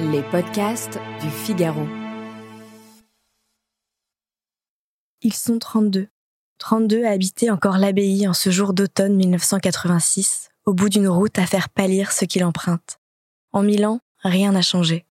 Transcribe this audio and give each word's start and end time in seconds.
Les 0.00 0.22
podcasts 0.30 0.98
du 1.20 1.30
Figaro. 1.30 1.86
Ils 5.22 5.34
sont 5.34 5.58
32. 5.58 6.08
32 6.58 7.04
à 7.04 7.10
habiter 7.10 7.50
encore 7.50 7.78
l'abbaye 7.78 8.26
en 8.28 8.34
ce 8.34 8.50
jour 8.50 8.72
d'automne 8.72 9.16
1986, 9.16 10.50
au 10.64 10.72
bout 10.72 10.88
d'une 10.88 11.08
route 11.08 11.38
à 11.38 11.46
faire 11.46 11.68
pâlir 11.68 12.12
ceux 12.12 12.26
qui 12.26 12.38
l'empruntent. 12.38 12.98
En 13.52 13.62
mille 13.62 13.84
ans, 13.86 14.00
rien 14.22 14.52
n'a 14.52 14.62
changé. 14.62 15.06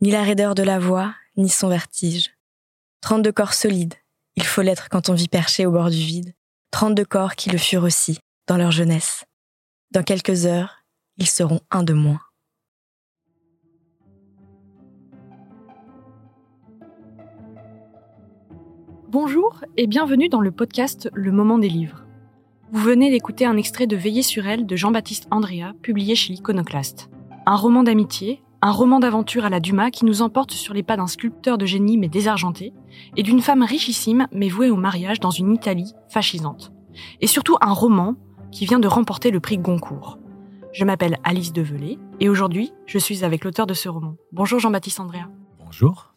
Ni 0.00 0.10
la 0.10 0.22
raideur 0.22 0.54
de 0.54 0.62
la 0.62 0.78
voie, 0.78 1.14
ni 1.36 1.48
son 1.48 1.68
vertige. 1.68 2.30
32 3.00 3.32
corps 3.32 3.54
solides. 3.54 3.94
Il 4.36 4.44
faut 4.44 4.62
l'être 4.62 4.88
quand 4.88 5.08
on 5.08 5.14
vit 5.14 5.28
perché 5.28 5.66
au 5.66 5.72
bord 5.72 5.90
du 5.90 5.96
vide. 5.96 6.34
32 6.70 7.04
corps 7.04 7.34
qui 7.34 7.50
le 7.50 7.58
furent 7.58 7.84
aussi, 7.84 8.18
dans 8.46 8.56
leur 8.56 8.70
jeunesse. 8.70 9.24
Dans 9.90 10.02
quelques 10.02 10.46
heures, 10.46 10.84
ils 11.16 11.28
seront 11.28 11.60
un 11.70 11.82
de 11.82 11.94
moins. 11.94 12.20
Bonjour 19.10 19.64
et 19.78 19.86
bienvenue 19.86 20.28
dans 20.28 20.42
le 20.42 20.50
podcast 20.50 21.08
Le 21.14 21.32
Moment 21.32 21.56
des 21.56 21.70
livres. 21.70 22.04
Vous 22.72 22.82
venez 22.82 23.10
d'écouter 23.10 23.46
un 23.46 23.56
extrait 23.56 23.86
de 23.86 23.96
Veiller 23.96 24.20
sur 24.20 24.46
elle 24.46 24.66
de 24.66 24.76
Jean-Baptiste 24.76 25.28
Andrea, 25.30 25.72
publié 25.80 26.14
chez 26.14 26.34
l'Iconoclaste. 26.34 27.08
Un 27.46 27.56
roman 27.56 27.82
d'amitié, 27.82 28.42
un 28.60 28.70
roman 28.70 29.00
d'aventure 29.00 29.46
à 29.46 29.48
la 29.48 29.60
Dumas 29.60 29.90
qui 29.90 30.04
nous 30.04 30.20
emporte 30.20 30.50
sur 30.50 30.74
les 30.74 30.82
pas 30.82 30.98
d'un 30.98 31.06
sculpteur 31.06 31.56
de 31.56 31.64
génie 31.64 31.96
mais 31.96 32.10
désargenté, 32.10 32.74
et 33.16 33.22
d'une 33.22 33.40
femme 33.40 33.62
richissime 33.62 34.26
mais 34.30 34.50
vouée 34.50 34.68
au 34.68 34.76
mariage 34.76 35.20
dans 35.20 35.30
une 35.30 35.54
Italie 35.54 35.94
fascisante. 36.10 36.70
Et 37.22 37.26
surtout 37.26 37.56
un 37.62 37.72
roman 37.72 38.14
qui 38.52 38.66
vient 38.66 38.78
de 38.78 38.88
remporter 38.88 39.30
le 39.30 39.40
prix 39.40 39.56
Goncourt. 39.56 40.18
Je 40.74 40.84
m'appelle 40.84 41.16
Alice 41.24 41.54
Develay 41.54 41.96
et 42.20 42.28
aujourd'hui 42.28 42.74
je 42.84 42.98
suis 42.98 43.24
avec 43.24 43.42
l'auteur 43.42 43.66
de 43.66 43.72
ce 43.72 43.88
roman. 43.88 44.16
Bonjour 44.32 44.58
Jean-Baptiste 44.58 45.00
Andrea. 45.00 45.30
Bonjour. 45.64 46.12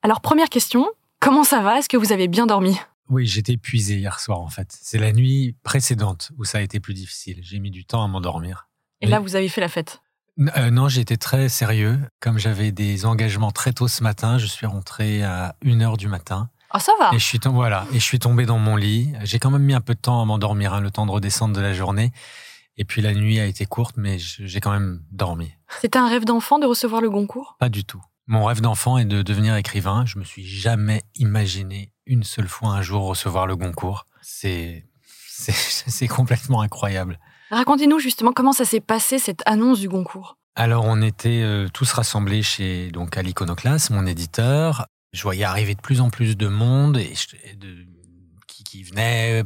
Alors 0.00 0.22
première 0.22 0.48
question, 0.48 0.86
comment 1.22 1.44
ça 1.44 1.62
va? 1.62 1.78
Est-ce 1.78 1.88
que 1.88 1.96
vous 1.96 2.12
avez 2.12 2.28
bien 2.28 2.46
dormi? 2.46 2.76
Oui, 3.08 3.26
j'étais 3.26 3.52
épuisé 3.52 3.96
hier 3.96 4.20
soir 4.20 4.40
en 4.40 4.48
fait. 4.48 4.68
C'est 4.82 4.98
la 4.98 5.12
nuit 5.12 5.56
précédente 5.62 6.32
où 6.36 6.44
ça 6.44 6.58
a 6.58 6.60
été 6.60 6.80
plus 6.80 6.94
difficile. 6.94 7.38
J'ai 7.42 7.58
mis 7.58 7.70
du 7.70 7.84
temps 7.84 8.04
à 8.04 8.08
m'endormir. 8.08 8.68
Et 9.00 9.06
là 9.06 9.20
vous 9.20 9.36
avez 9.36 9.48
fait 9.48 9.60
la 9.60 9.68
fête? 9.68 10.02
Euh, 10.56 10.70
non, 10.70 10.88
j'étais 10.88 11.16
très 11.16 11.48
sérieux. 11.48 11.98
Comme 12.20 12.38
j'avais 12.38 12.72
des 12.72 13.06
engagements 13.06 13.50
très 13.50 13.72
tôt 13.72 13.86
ce 13.86 14.02
matin, 14.02 14.38
je 14.38 14.46
suis 14.46 14.66
rentré 14.66 15.22
à 15.22 15.54
1h 15.64 15.96
du 15.96 16.08
matin. 16.08 16.48
Ah 16.70 16.80
ça 16.80 16.92
va 16.98 17.10
Et 17.12 17.18
je 17.18 17.24
suis 17.24 17.38
tombé, 17.38 17.56
voilà, 17.56 17.86
et 17.92 17.96
je 17.96 18.04
suis 18.04 18.18
tombé 18.18 18.46
dans 18.46 18.58
mon 18.58 18.76
lit. 18.76 19.12
J'ai 19.22 19.38
quand 19.38 19.50
même 19.50 19.62
mis 19.62 19.74
un 19.74 19.82
peu 19.82 19.94
de 19.94 20.00
temps 20.00 20.22
à 20.22 20.24
m'endormir, 20.24 20.72
hein, 20.72 20.80
le 20.80 20.90
temps 20.90 21.04
de 21.04 21.10
redescendre 21.10 21.54
de 21.54 21.60
la 21.60 21.74
journée. 21.74 22.12
Et 22.78 22.86
puis 22.86 23.02
la 23.02 23.12
nuit 23.12 23.38
a 23.38 23.44
été 23.44 23.66
courte, 23.66 23.96
mais 23.98 24.18
j'ai 24.18 24.60
quand 24.60 24.72
même 24.72 25.02
dormi. 25.10 25.52
C'était 25.82 25.98
un 25.98 26.08
rêve 26.08 26.24
d'enfant 26.24 26.58
de 26.58 26.64
recevoir 26.66 27.02
le 27.02 27.10
Goncourt? 27.10 27.56
Pas 27.58 27.68
du 27.68 27.84
tout. 27.84 28.00
Mon 28.26 28.44
rêve 28.44 28.60
d'enfant 28.60 28.98
est 28.98 29.04
de 29.04 29.22
devenir 29.22 29.56
écrivain. 29.56 30.04
Je 30.06 30.18
me 30.18 30.24
suis 30.24 30.46
jamais 30.46 31.02
imaginé 31.16 31.92
une 32.06 32.22
seule 32.24 32.48
fois 32.48 32.70
un 32.70 32.82
jour 32.82 33.06
recevoir 33.06 33.46
le 33.46 33.56
Goncourt. 33.56 34.06
C'est 34.22 34.84
c'est 35.28 36.08
complètement 36.08 36.60
incroyable. 36.62 37.18
Racontez-nous 37.50 37.98
justement 37.98 38.32
comment 38.32 38.52
ça 38.52 38.64
s'est 38.64 38.80
passé 38.80 39.18
cette 39.18 39.42
annonce 39.46 39.80
du 39.80 39.88
Goncourt. 39.88 40.38
Alors 40.54 40.84
on 40.84 41.00
était 41.02 41.42
euh, 41.42 41.68
tous 41.68 41.90
rassemblés 41.92 42.42
chez 42.42 42.90
donc 42.90 43.16
à 43.16 43.22
l'Iconoclaste, 43.22 43.90
mon 43.90 44.06
éditeur. 44.06 44.86
Je 45.12 45.22
voyais 45.22 45.44
arriver 45.44 45.74
de 45.74 45.80
plus 45.80 46.00
en 46.00 46.08
plus 46.10 46.36
de 46.36 46.46
monde 46.48 46.96
et, 46.98 47.14
je- 47.14 47.36
et 47.50 47.54
de, 47.56 47.86
qui, 48.46 48.62
qui 48.64 48.82
venait 48.84 49.42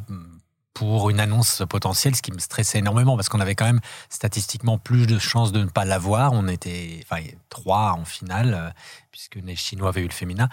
pour 0.76 1.08
une 1.08 1.20
annonce 1.20 1.62
potentielle, 1.70 2.14
ce 2.14 2.20
qui 2.20 2.32
me 2.32 2.38
stressait 2.38 2.80
énormément 2.80 3.16
parce 3.16 3.30
qu'on 3.30 3.40
avait 3.40 3.54
quand 3.54 3.64
même 3.64 3.80
statistiquement 4.10 4.76
plus 4.76 5.06
de 5.06 5.18
chances 5.18 5.50
de 5.50 5.60
ne 5.60 5.70
pas 5.70 5.86
l'avoir. 5.86 6.34
On 6.34 6.48
était 6.48 7.00
enfin 7.02 7.22
trois 7.48 7.92
en 7.92 8.04
finale 8.04 8.52
euh, 8.54 8.70
puisque 9.10 9.36
les 9.36 9.56
Chinois 9.56 9.88
avaient 9.88 10.02
eu 10.02 10.06
le 10.06 10.12
féminin. 10.12 10.50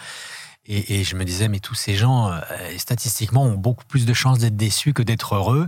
Et, 0.65 1.03
je 1.03 1.17
me 1.17 1.25
disais, 1.25 1.49
mais 1.49 1.59
tous 1.59 1.75
ces 1.75 1.95
gens, 1.95 2.31
euh, 2.31 2.39
statistiquement, 2.77 3.43
ont 3.43 3.55
beaucoup 3.57 3.83
plus 3.83 4.05
de 4.05 4.13
chances 4.13 4.39
d'être 4.39 4.55
déçus 4.55 4.93
que 4.93 5.03
d'être 5.03 5.35
heureux. 5.35 5.67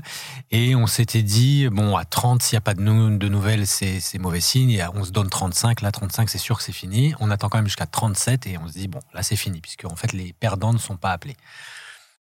Et 0.51 0.73
on 0.73 0.87
s'était 0.87 1.21
dit, 1.21 1.67
bon, 1.67 1.97
à 1.97 2.05
30, 2.05 2.41
s'il 2.41 2.55
n'y 2.55 2.59
a 2.59 2.61
pas 2.61 2.75
de, 2.75 2.81
nou- 2.81 3.17
de 3.17 3.27
nouvelles, 3.27 3.67
c'est 3.67 4.17
mauvais 4.19 4.39
signe. 4.39 4.69
Et 4.69 4.87
on 4.93 5.03
se 5.03 5.11
donne 5.11 5.29
35. 5.29 5.81
Là, 5.81 5.91
35, 5.91 6.29
c'est 6.29 6.37
sûr 6.37 6.57
que 6.57 6.63
c'est 6.63 6.71
fini. 6.71 7.13
On 7.19 7.29
attend 7.29 7.49
quand 7.49 7.57
même 7.57 7.67
jusqu'à 7.67 7.87
37 7.87 8.47
et 8.47 8.57
on 8.57 8.69
se 8.69 8.71
dit, 8.71 8.87
bon, 8.87 9.01
là, 9.13 9.21
c'est 9.21 9.35
fini, 9.35 9.59
puisque 9.59 9.83
en 9.83 9.97
fait, 9.97 10.13
les 10.13 10.31
perdants 10.31 10.71
ne 10.71 10.77
sont 10.77 10.95
pas 10.95 11.11
appelés. 11.11 11.35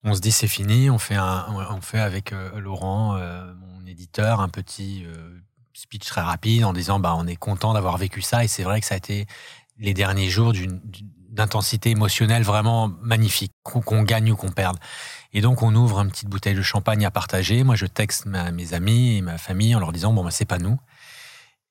On 0.05 0.15
se 0.15 0.21
dit, 0.21 0.33
c'est 0.33 0.49
fini. 0.49 0.91
On 0.91 0.99
fait, 0.99 1.15
un, 1.15 1.47
on 1.71 1.81
fait 1.81 2.01
avec 2.01 2.33
euh, 2.33 2.59
Laurent, 2.61 3.17
euh, 3.17 3.53
mon 3.55 3.87
éditeur, 3.87 4.41
un 4.41 4.49
petit 4.49 5.05
euh, 5.07 5.39
speech 5.75 6.05
très 6.07 6.21
rapide 6.23 6.65
en 6.65 6.73
disant, 6.73 6.99
bah, 6.99 7.15
on 7.17 7.27
est 7.27 7.37
content 7.37 7.73
d'avoir 7.73 7.97
vécu 7.99 8.21
ça. 8.23 8.43
Et 8.45 8.49
c'est 8.49 8.65
vrai 8.65 8.81
que 8.81 8.87
ça 8.87 8.95
a 8.95 8.99
été 8.99 9.27
les 9.79 9.95
derniers 9.95 10.29
jours 10.29 10.53
d'une 10.53 10.81
d'intensité 11.31 11.89
émotionnelle 11.89 12.43
vraiment 12.43 12.91
magnifique, 13.01 13.55
qu'on 13.63 14.03
gagne 14.03 14.33
ou 14.33 14.37
qu'on 14.37 14.51
perde. 14.51 14.77
Et 15.33 15.41
donc, 15.41 15.63
on 15.63 15.75
ouvre 15.75 16.01
une 16.01 16.11
petite 16.11 16.29
bouteille 16.29 16.55
de 16.55 16.61
champagne 16.61 17.07
à 17.07 17.11
partager. 17.11 17.65
Moi, 17.65 17.75
je 17.75 17.87
texte 17.87 18.27
ma- 18.27 18.51
mes 18.51 18.75
amis 18.75 19.17
et 19.17 19.23
ma 19.23 19.39
famille 19.39 19.75
en 19.75 19.81
leur 19.81 19.93
disant, 19.93 20.13
bon, 20.13 20.23
bah, 20.23 20.31
c'est 20.31 20.45
pas 20.45 20.59
nous. 20.59 20.79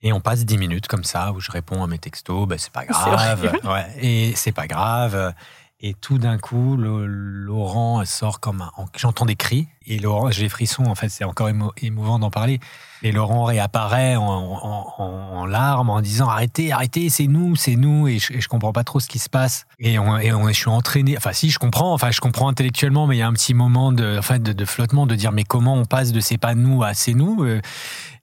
Et 0.01 0.13
on 0.13 0.19
passe 0.19 0.45
dix 0.45 0.57
minutes 0.57 0.87
comme 0.87 1.03
ça, 1.03 1.31
où 1.31 1.39
je 1.39 1.51
réponds 1.51 1.83
à 1.83 1.87
mes 1.87 1.99
textos, 1.99 2.47
bah, 2.47 2.55
c'est 2.57 2.71
pas 2.71 2.85
grave. 2.85 3.51
Ouais, 3.63 3.85
et 4.01 4.33
c'est 4.35 4.51
pas 4.51 4.65
grave. 4.65 5.31
Et 5.83 5.95
tout 5.95 6.19
d'un 6.19 6.37
coup, 6.37 6.77
le- 6.77 7.07
Laurent 7.07 8.05
sort 8.05 8.39
comme 8.39 8.61
un. 8.61 8.71
en- 8.77 8.85
J'entends 8.95 9.25
des 9.25 9.35
cris. 9.35 9.67
Et 9.87 9.97
Laurent, 9.97 10.29
j'ai 10.29 10.43
les 10.43 10.49
frissons, 10.49 10.85
en 10.85 10.93
fait, 10.93 11.09
c'est 11.09 11.23
encore 11.23 11.49
émo- 11.49 11.71
émouvant 11.81 12.19
d'en 12.19 12.29
parler. 12.29 12.59
Et 13.01 13.11
Laurent 13.11 13.45
réapparaît 13.45 14.15
en, 14.15 15.45
larmes 15.47 15.89
en 15.89 16.01
disant 16.01 16.29
Arrêtez, 16.29 16.71
arrêtez, 16.71 17.09
c'est 17.09 17.25
nous, 17.25 17.55
c'est 17.55 17.75
nous. 17.75 18.07
Et 18.07 18.19
je, 18.19 18.31
et 18.31 18.41
comprends 18.47 18.73
pas 18.73 18.83
trop 18.83 18.99
ce 18.99 19.07
qui 19.07 19.17
se 19.17 19.27
passe. 19.29 19.65
Et, 19.79 19.97
je 20.53 20.59
suis 20.59 20.69
entraîné. 20.69 21.17
Enfin, 21.17 21.33
si, 21.33 21.49
je 21.49 21.57
comprends. 21.57 21.93
Enfin, 21.93 22.11
je 22.11 22.21
comprends 22.21 22.47
intellectuellement, 22.47 23.07
mais 23.07 23.15
il 23.15 23.19
y 23.19 23.23
a 23.23 23.27
un 23.27 23.33
petit 23.33 23.55
moment 23.55 23.91
de, 23.91 24.19
en 24.19 24.21
fait, 24.21 24.43
de 24.43 24.65
flottement 24.65 25.07
de 25.07 25.15
dire 25.15 25.31
Mais 25.31 25.43
comment 25.45 25.73
on 25.75 25.85
passe 25.85 26.11
de 26.11 26.19
c'est 26.19 26.37
pas 26.37 26.53
nous 26.53 26.83
à 26.83 26.93
c'est 26.93 27.15
nous 27.15 27.43
Euh, 27.43 27.59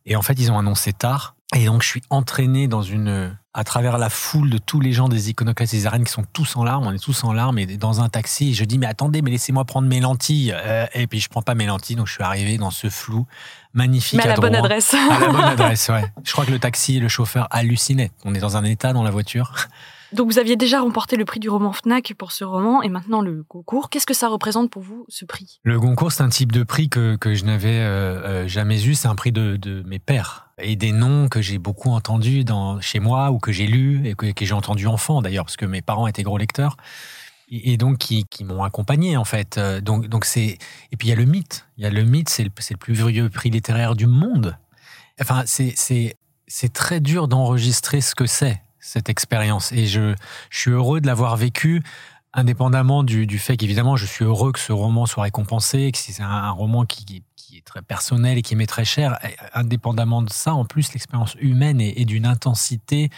Et 0.08 0.16
en 0.16 0.22
fait, 0.22 0.34
ils 0.38 0.50
ont 0.50 0.58
annoncé 0.58 0.92
tard. 0.92 1.36
Et 1.54 1.66
donc, 1.66 1.82
je 1.82 1.88
suis 1.88 2.02
entraîné 2.10 2.66
dans 2.66 2.82
une, 2.82 3.36
à 3.54 3.64
travers 3.64 3.96
la 3.96 4.10
foule 4.10 4.50
de 4.50 4.58
tous 4.58 4.80
les 4.80 4.92
gens 4.92 5.08
des 5.08 5.30
iconoclastes 5.30 5.72
des 5.72 5.86
arènes 5.86 6.04
qui 6.04 6.12
sont 6.12 6.24
tous 6.32 6.56
en 6.56 6.64
larmes. 6.64 6.86
On 6.86 6.92
est 6.92 7.02
tous 7.02 7.24
en 7.24 7.32
larmes 7.32 7.58
et 7.58 7.66
dans 7.66 8.00
un 8.00 8.08
taxi. 8.08 8.54
Je 8.54 8.64
dis, 8.64 8.78
mais 8.78 8.86
attendez, 8.86 9.22
mais 9.22 9.30
laissez-moi 9.30 9.64
prendre 9.64 9.86
mes 9.86 10.00
lentilles. 10.00 10.54
Euh, 10.54 10.86
et 10.94 11.06
puis, 11.06 11.20
je 11.20 11.28
prends 11.28 11.42
pas 11.42 11.54
mes 11.54 11.66
lentilles. 11.66 11.96
Donc, 11.96 12.06
je 12.06 12.14
suis 12.14 12.22
arrivé 12.22 12.58
dans 12.58 12.70
ce 12.70 12.90
flou 12.90 13.26
magnifique. 13.72 14.18
Mais 14.18 14.24
à 14.24 14.28
la 14.28 14.36
bonne 14.36 14.54
adresse. 14.54 14.94
À 14.94 15.20
la 15.20 15.28
bonne 15.28 15.40
adresse, 15.44 15.88
ouais. 15.88 16.04
Je 16.24 16.32
crois 16.32 16.44
que 16.44 16.50
le 16.50 16.58
taxi 16.58 16.96
et 16.96 17.00
le 17.00 17.08
chauffeur 17.08 17.46
hallucinaient. 17.50 18.10
On 18.24 18.34
est 18.34 18.40
dans 18.40 18.56
un 18.56 18.64
état 18.64 18.92
dans 18.92 19.02
la 19.02 19.10
voiture. 19.10 19.54
Donc 20.12 20.30
vous 20.30 20.38
aviez 20.38 20.56
déjà 20.56 20.80
remporté 20.80 21.16
le 21.16 21.24
prix 21.24 21.38
du 21.38 21.50
roman 21.50 21.72
Fnac 21.72 22.14
pour 22.16 22.32
ce 22.32 22.44
roman 22.44 22.82
et 22.82 22.88
maintenant 22.88 23.20
le 23.20 23.44
Goncourt. 23.48 23.90
Qu'est-ce 23.90 24.06
que 24.06 24.14
ça 24.14 24.28
représente 24.28 24.70
pour 24.70 24.82
vous 24.82 25.04
ce 25.08 25.24
prix? 25.24 25.60
Le 25.64 25.78
Goncourt, 25.78 26.12
c'est 26.12 26.22
un 26.22 26.28
type 26.30 26.50
de 26.52 26.62
prix 26.62 26.88
que, 26.88 27.16
que 27.16 27.34
je 27.34 27.44
n'avais 27.44 27.80
euh, 27.80 28.44
euh, 28.44 28.48
jamais 28.48 28.82
eu. 28.84 28.94
C'est 28.94 29.08
un 29.08 29.14
prix 29.14 29.32
de, 29.32 29.56
de 29.56 29.82
mes 29.86 29.98
pères 29.98 30.50
et 30.58 30.76
des 30.76 30.92
noms 30.92 31.28
que 31.28 31.42
j'ai 31.42 31.58
beaucoup 31.58 31.90
entendus 31.90 32.44
dans, 32.44 32.80
chez 32.80 33.00
moi 33.00 33.30
ou 33.30 33.38
que 33.38 33.52
j'ai 33.52 33.66
lus 33.66 34.06
et 34.06 34.14
que, 34.14 34.44
j'ai 34.44 34.54
entendu 34.54 34.86
enfant 34.86 35.20
d'ailleurs, 35.22 35.44
parce 35.44 35.56
que 35.56 35.66
mes 35.66 35.82
parents 35.82 36.06
étaient 36.06 36.22
gros 36.22 36.38
lecteurs 36.38 36.76
et, 37.50 37.76
donc 37.76 37.98
qui, 37.98 38.24
qui 38.24 38.44
m'ont 38.44 38.62
accompagné 38.62 39.16
en 39.16 39.24
fait. 39.24 39.58
Euh, 39.58 39.80
Donc, 39.80 40.08
donc 40.08 40.24
c'est 40.24 40.58
et 40.90 40.96
puis 40.96 41.08
il 41.08 41.10
y 41.10 41.12
a 41.12 41.16
le 41.16 41.24
mythe. 41.26 41.66
Il 41.76 41.84
y 41.84 41.86
a 41.86 41.90
le 41.90 42.02
mythe, 42.04 42.28
c'est 42.28 42.44
le, 42.44 42.50
le 42.70 42.76
plus 42.76 42.94
vieux 42.94 43.28
prix 43.28 43.50
littéraire 43.50 43.94
du 43.94 44.06
monde. 44.06 44.56
Enfin, 45.20 45.42
c'est 45.46 45.74
c'est 46.50 46.72
très 46.72 47.00
dur 47.00 47.28
d'enregistrer 47.28 48.00
ce 48.00 48.14
que 48.14 48.24
c'est 48.24 48.62
cette 48.88 49.08
expérience 49.08 49.70
et 49.72 49.86
je 49.86 50.14
je 50.50 50.58
suis 50.58 50.70
heureux 50.70 51.00
de 51.00 51.06
l'avoir 51.06 51.36
vécu 51.36 51.82
indépendamment 52.32 53.02
du, 53.04 53.26
du 53.26 53.38
fait 53.38 53.56
qu'évidemment, 53.56 53.96
je 53.96 54.04
suis 54.06 54.24
heureux 54.24 54.52
que 54.52 54.58
ce 54.58 54.72
roman 54.72 55.06
soit 55.06 55.22
récompensé, 55.24 55.90
que 55.92 55.98
c'est 55.98 56.22
un, 56.22 56.28
un 56.28 56.50
roman 56.50 56.84
qui, 56.84 57.04
qui- 57.04 57.22
est 57.56 57.64
très 57.64 57.80
personnel 57.80 58.36
et 58.36 58.42
qui 58.42 58.54
m'est 58.54 58.66
très 58.66 58.84
cher. 58.84 59.18
Et 59.24 59.34
Indépendamment 59.54 60.20
de 60.20 60.30
ça, 60.30 60.52
en 60.52 60.66
plus, 60.66 60.92
l'expérience 60.92 61.34
humaine 61.40 61.80
est, 61.80 61.98
est 61.98 62.04
d'une 62.04 62.26
intensité 62.26 63.08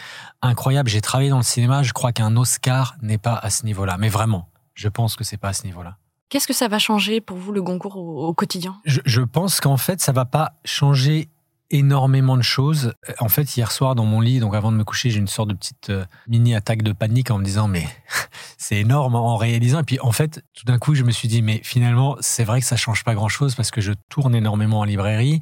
incroyable. 0.41 0.89
J'ai 0.89 1.01
travaillé 1.01 1.29
dans 1.29 1.37
le 1.37 1.43
cinéma, 1.43 1.83
je 1.83 1.91
crois 1.91 2.13
qu'un 2.13 2.35
Oscar 2.37 2.95
n'est 3.01 3.17
pas 3.17 3.35
à 3.35 3.49
ce 3.49 3.65
niveau-là. 3.65 3.97
Mais 3.99 4.07
vraiment, 4.09 4.47
je 4.73 4.87
pense 4.87 5.17
que 5.17 5.25
c'est 5.25 5.35
pas 5.37 5.49
à 5.49 5.53
ce 5.53 5.65
niveau-là. 5.65 5.97
Qu'est-ce 6.29 6.47
que 6.47 6.53
ça 6.53 6.69
va 6.69 6.79
changer 6.79 7.19
pour 7.19 7.35
vous 7.37 7.51
le 7.51 7.61
Goncourt 7.61 7.97
au, 7.97 8.27
au 8.29 8.33
quotidien? 8.33 8.77
Je, 8.85 9.01
je 9.05 9.21
pense 9.21 9.59
qu'en 9.59 9.77
fait, 9.77 9.99
ça 10.01 10.13
va 10.13 10.23
pas 10.23 10.53
changer 10.63 11.27
énormément 11.71 12.37
de 12.37 12.41
choses. 12.41 12.93
En 13.19 13.29
fait, 13.29 13.57
hier 13.57 13.71
soir, 13.71 13.95
dans 13.95 14.05
mon 14.05 14.21
lit, 14.21 14.39
donc 14.39 14.55
avant 14.55 14.71
de 14.71 14.77
me 14.77 14.83
coucher, 14.83 15.09
j'ai 15.09 15.19
une 15.19 15.27
sorte 15.27 15.49
de 15.49 15.55
petite 15.55 15.89
euh, 15.89 16.05
mini 16.27 16.53
attaque 16.53 16.83
de 16.83 16.91
panique 16.91 17.31
en 17.31 17.39
me 17.39 17.43
disant, 17.43 17.67
mais 17.67 17.87
c'est 18.57 18.77
énorme 18.77 19.15
en 19.15 19.37
réalisant. 19.37 19.79
Et 19.79 19.83
puis, 19.83 19.99
en 20.01 20.11
fait, 20.11 20.43
tout 20.53 20.65
d'un 20.65 20.77
coup, 20.77 20.93
je 20.93 21.03
me 21.03 21.11
suis 21.11 21.27
dit, 21.27 21.41
mais 21.41 21.61
finalement, 21.63 22.17
c'est 22.19 22.43
vrai 22.43 22.59
que 22.59 22.67
ça 22.67 22.75
change 22.75 23.03
pas 23.03 23.15
grand 23.15 23.29
chose 23.29 23.55
parce 23.55 23.71
que 23.71 23.81
je 23.81 23.93
tourne 24.09 24.35
énormément 24.35 24.79
en 24.79 24.83
librairie. 24.83 25.41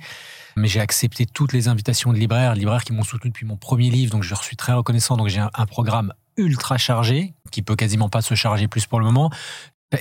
Mais 0.56 0.68
j'ai 0.68 0.80
accepté 0.80 1.26
toutes 1.26 1.54
les 1.54 1.68
invitations 1.68 2.12
de 2.12 2.18
libraires, 2.18 2.56
libraires 2.56 2.84
qui 2.84 2.94
m'ont 2.94 3.04
soutenu 3.04 3.30
depuis 3.30 3.46
mon 3.46 3.56
premier 3.56 3.90
livre, 3.90 4.12
donc 4.12 4.24
je 4.24 4.30
leur 4.30 4.44
suis 4.44 4.58
très 4.58 4.74
reconnaissant. 4.74 5.16
Donc 5.16 5.28
j'ai 5.28 5.40
un, 5.40 5.52
un 5.54 5.66
programme 5.66 6.14
ultra 6.38 6.78
chargé, 6.78 7.34
qui 7.52 7.62
peut 7.62 7.76
quasiment 7.76 8.10
pas 8.10 8.22
se 8.22 8.36
charger 8.36 8.68
plus 8.68 8.86
pour 8.86 9.00
le 9.00 9.06
moment. 9.06 9.30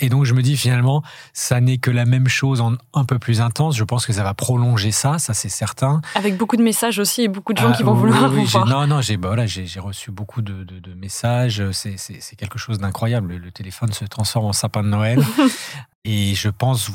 Et 0.01 0.11
donc 0.11 0.25
je 0.27 0.35
me 0.35 0.43
dis 0.43 0.57
finalement, 0.57 1.03
ça 1.33 1.61
n'est 1.61 1.79
que 1.79 1.91
la 1.91 2.05
même 2.05 2.29
chose 2.29 2.61
en 2.61 2.75
un 2.93 3.05
peu 3.07 3.19
plus 3.19 3.41
intense. 3.41 3.75
Je 3.77 3.85
pense 3.85 4.05
que 4.07 4.13
ça 4.13 4.23
va 4.23 4.35
prolonger 4.35 4.91
ça, 4.93 5.19
ça 5.19 5.33
c'est 5.33 5.49
certain. 5.49 6.03
Avec 6.15 6.37
beaucoup 6.37 6.57
de 6.57 6.63
messages 6.63 6.99
aussi 6.99 7.23
et 7.23 7.29
beaucoup 7.29 7.55
de 7.55 7.59
gens 7.59 7.71
Ah, 7.73 7.77
qui 7.77 7.83
vont 7.85 7.93
oui, 7.95 8.01
vouloir 8.11 8.31
oui, 8.33 8.45
voir. 8.45 8.67
Non, 8.67 8.87
non, 8.87 9.01
j'ai 9.01 9.17
bah, 9.17 9.29
voilà, 9.29 9.47
j'ai 9.47 9.81
reçu 9.81 10.11
beaucoup 10.11 10.43
de, 10.43 10.65
de- 10.65 10.79
de 10.79 10.93
messages. 10.95 11.63
C'est- 11.73 11.97
quelque 12.37 12.59
chose 12.59 12.79
d'incroyable. 12.79 13.29
Le, 13.33 13.39
le 13.39 13.51
téléphone 13.51 13.93
se 13.93 14.05
transforme 14.05 14.47
en 14.47 14.53
sapin 14.53 14.83
de 14.83 14.89
Noël. 14.89 15.23
et 16.05 16.35
je 16.35 16.49
pense 16.51 16.91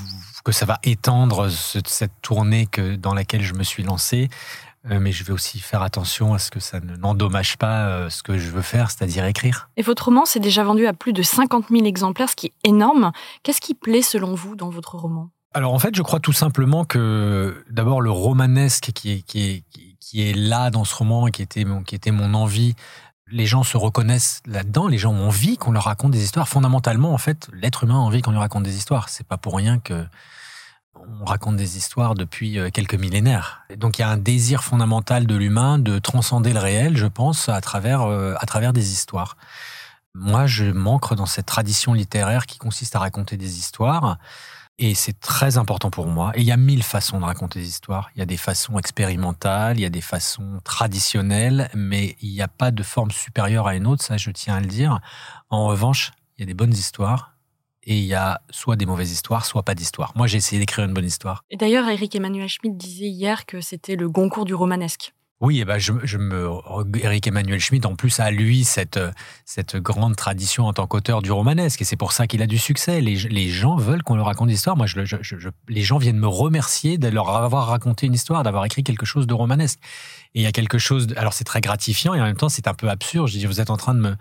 que 0.45 0.51
ça 0.51 0.65
va 0.65 0.77
étendre 0.83 1.49
ce- 1.49 1.79
cette 1.87 2.11
tournée 2.21 2.67
que, 2.67 2.95
dans 2.95 3.13
laquelle 3.15 3.41
je 3.43 3.53
me 3.55 3.63
suis 3.63 3.81
lancé. 3.81 4.29
Euh, 4.91 4.99
mais 4.99 5.11
je 5.13 5.23
vais 5.23 5.31
aussi 5.31 5.59
faire 5.59 5.81
attention 5.81 6.33
à 6.33 6.39
ce 6.39 6.51
que 6.51 6.59
ça 6.59 6.79
ne 6.81 6.95
n'endommage 6.97 7.57
pas 7.57 7.87
euh, 7.87 8.09
ce 8.09 8.21
que 8.21 8.37
je 8.37 8.49
veux 8.51 8.61
faire, 8.61 8.91
c'est-à-dire 8.91 9.23
écrire. 9.25 9.69
Et 9.77 9.81
votre 9.81 10.05
roman 10.05 10.25
s'est 10.25 10.41
déjà 10.41 10.63
vendu 10.63 10.85
à 10.87 10.93
plus 10.93 11.13
de 11.13 11.21
50 11.23 11.65
000 11.71 11.85
exemplaires, 11.85 12.29
ce 12.29 12.35
qui 12.35 12.47
est 12.47 12.67
énorme. 12.69 13.11
Qu'est-ce 13.43 13.61
qui 13.61 13.75
plaît 13.75 14.01
selon 14.01 14.35
vous 14.35 14.55
dans 14.57 14.69
votre 14.69 14.95
roman? 14.95 15.29
Alors 15.53 15.73
en 15.73 15.79
fait, 15.79 15.95
je 15.95 16.01
crois 16.01 16.19
tout 16.19 16.33
simplement 16.33 16.83
que 16.83 17.63
d'abord 17.69 18.01
le 18.01 18.11
romanesque 18.11 18.91
qui 18.93 19.11
est, 19.13 19.21
qui 19.21 19.49
est, 19.49 19.63
qui- 19.71 19.95
qui 19.99 20.29
est 20.29 20.33
là 20.33 20.69
dans 20.69 20.83
ce 20.83 20.93
roman 20.95 21.27
et 21.27 21.31
qui 21.31 21.41
était, 21.41 21.63
mon- 21.63 21.81
qui 21.83 21.95
était 21.95 22.11
mon 22.11 22.33
envie, 22.33 22.75
les 23.31 23.45
gens 23.45 23.63
se 23.63 23.77
reconnaissent 23.77 24.41
là-dedans, 24.45 24.87
les 24.87 24.97
gens 24.97 25.13
ont 25.13 25.27
envie 25.27 25.57
qu'on 25.57 25.71
leur 25.71 25.85
raconte 25.85 26.11
des 26.11 26.23
histoires. 26.23 26.47
Fondamentalement, 26.49 27.13
en 27.13 27.17
fait, 27.17 27.47
l'être 27.53 27.85
humain 27.85 27.95
a 27.95 27.99
envie 27.99 28.21
qu'on 28.21 28.31
lui 28.31 28.37
raconte 28.37 28.63
des 28.63 28.75
histoires. 28.75 29.07
C'est 29.09 29.25
pas 29.25 29.37
pour 29.37 29.55
rien 29.55 29.79
que 29.79 30.05
on 31.21 31.25
raconte 31.25 31.55
des 31.55 31.77
histoires 31.77 32.15
depuis 32.15 32.59
euh, 32.59 32.69
quelques 32.69 32.95
millénaires. 32.95 33.63
Et 33.69 33.77
Donc 33.77 33.97
il 33.97 34.01
y 34.01 34.05
a 34.05 34.09
un 34.09 34.17
désir 34.17 34.63
fondamental 34.63 35.27
de 35.27 35.35
l'humain 35.35 35.79
de 35.79 35.99
transcender 35.99 36.53
le 36.53 36.59
réel, 36.59 36.97
je 36.97 37.07
pense, 37.07 37.49
à 37.49 37.61
travers, 37.61 38.01
euh, 38.01 38.35
à 38.39 38.45
travers 38.45 38.73
des 38.73 38.91
histoires. 38.91 39.37
Moi, 40.15 40.45
je 40.45 40.65
m'ancre 40.65 41.15
dans 41.15 41.25
cette 41.25 41.47
tradition 41.47 41.93
littéraire 41.93 42.45
qui 42.45 42.59
consiste 42.59 42.95
à 42.95 42.99
raconter 42.99 43.35
des 43.35 43.57
histoires. 43.57 44.17
Et 44.79 44.95
c'est 44.95 45.19
très 45.19 45.57
important 45.57 45.91
pour 45.91 46.07
moi. 46.07 46.31
Et 46.35 46.41
il 46.41 46.45
y 46.45 46.51
a 46.51 46.57
mille 46.57 46.83
façons 46.83 47.19
de 47.19 47.25
raconter 47.25 47.59
des 47.59 47.67
histoires. 47.67 48.09
Il 48.15 48.19
y 48.19 48.21
a 48.21 48.25
des 48.25 48.37
façons 48.37 48.77
expérimentales, 48.77 49.77
il 49.77 49.81
y 49.81 49.85
a 49.85 49.89
des 49.89 50.01
façons 50.01 50.59
traditionnelles, 50.63 51.69
mais 51.75 52.15
il 52.21 52.31
n'y 52.31 52.41
a 52.41 52.47
pas 52.47 52.71
de 52.71 52.83
forme 52.83 53.11
supérieure 53.11 53.67
à 53.67 53.75
une 53.75 53.85
autre, 53.85 54.03
ça 54.03 54.17
je 54.17 54.31
tiens 54.31 54.55
à 54.55 54.59
le 54.59 54.67
dire. 54.67 54.99
En 55.49 55.67
revanche, 55.67 56.11
il 56.37 56.41
y 56.41 56.43
a 56.43 56.47
des 56.47 56.55
bonnes 56.55 56.73
histoires 56.73 57.32
et 57.85 57.97
il 57.97 58.05
y 58.05 58.13
a 58.13 58.41
soit 58.49 58.75
des 58.75 58.85
mauvaises 58.85 59.11
histoires, 59.11 59.45
soit 59.45 59.63
pas 59.63 59.75
d'histoires. 59.75 60.11
Moi, 60.15 60.27
j'ai 60.27 60.37
essayé 60.37 60.59
d'écrire 60.59 60.85
une 60.85 60.93
bonne 60.93 61.05
histoire. 61.05 61.43
Et 61.51 61.57
d'ailleurs, 61.57 61.87
Eric 61.89 62.15
Emmanuel 62.15 62.47
Schmitt 62.47 62.77
disait 62.77 63.07
hier 63.07 63.45
que 63.45 63.61
c'était 63.61 63.95
le 63.95 64.09
Goncourt 64.09 64.45
du 64.45 64.53
romanesque. 64.55 65.13
Oui, 65.41 65.59
et 65.59 65.65
ben 65.65 65.77
je, 65.77 65.91
je 66.03 66.17
me 66.17 66.47
Eric 67.03 67.27
Emmanuel 67.27 67.59
Schmitt 67.59 67.85
en 67.85 67.95
plus 67.97 68.17
a 68.21 68.31
lui 68.31 68.63
cette 68.63 68.97
cette 69.43 69.75
grande 69.75 70.15
tradition 70.15 70.67
en 70.67 70.71
tant 70.73 70.87
qu'auteur 70.87 71.21
du 71.21 71.33
romanesque 71.33 71.81
et 71.81 71.83
c'est 71.83 71.97
pour 71.97 72.13
ça 72.13 72.27
qu'il 72.27 72.41
a 72.41 72.47
du 72.47 72.57
succès. 72.57 73.01
Les, 73.01 73.15
les 73.15 73.49
gens 73.49 73.75
veulent 73.75 74.03
qu'on 74.03 74.15
leur 74.15 74.27
raconte 74.27 74.47
des 74.47 74.53
histoires. 74.53 74.77
Moi, 74.77 74.85
je, 74.85 75.03
je, 75.03 75.17
je- 75.21 75.49
les 75.67 75.81
gens 75.81 75.97
viennent 75.97 76.19
me 76.19 76.27
remercier 76.29 76.97
de 76.97 77.09
leur 77.09 77.29
avoir 77.31 77.67
raconté 77.67 78.05
une 78.07 78.13
histoire, 78.13 78.43
d'avoir 78.43 78.63
écrit 78.63 78.83
quelque 78.85 79.05
chose 79.05 79.27
de 79.27 79.33
romanesque. 79.33 79.79
Et 80.33 80.39
il 80.39 80.43
y 80.43 80.47
a 80.47 80.53
quelque 80.53 80.77
chose. 80.77 81.07
De, 81.07 81.17
alors 81.17 81.33
c'est 81.33 81.43
très 81.43 81.59
gratifiant 81.59 82.13
et 82.13 82.21
en 82.21 82.25
même 82.25 82.37
temps 82.37 82.47
c'est 82.47 82.69
un 82.69 82.73
peu 82.73 82.87
absurde. 82.89 83.27
Je 83.27 83.37
dis 83.37 83.45
vous 83.45 83.59
êtes 83.59 83.71
en 83.71 83.77
train 83.77 83.95
de 83.95 83.99
me 83.99 84.15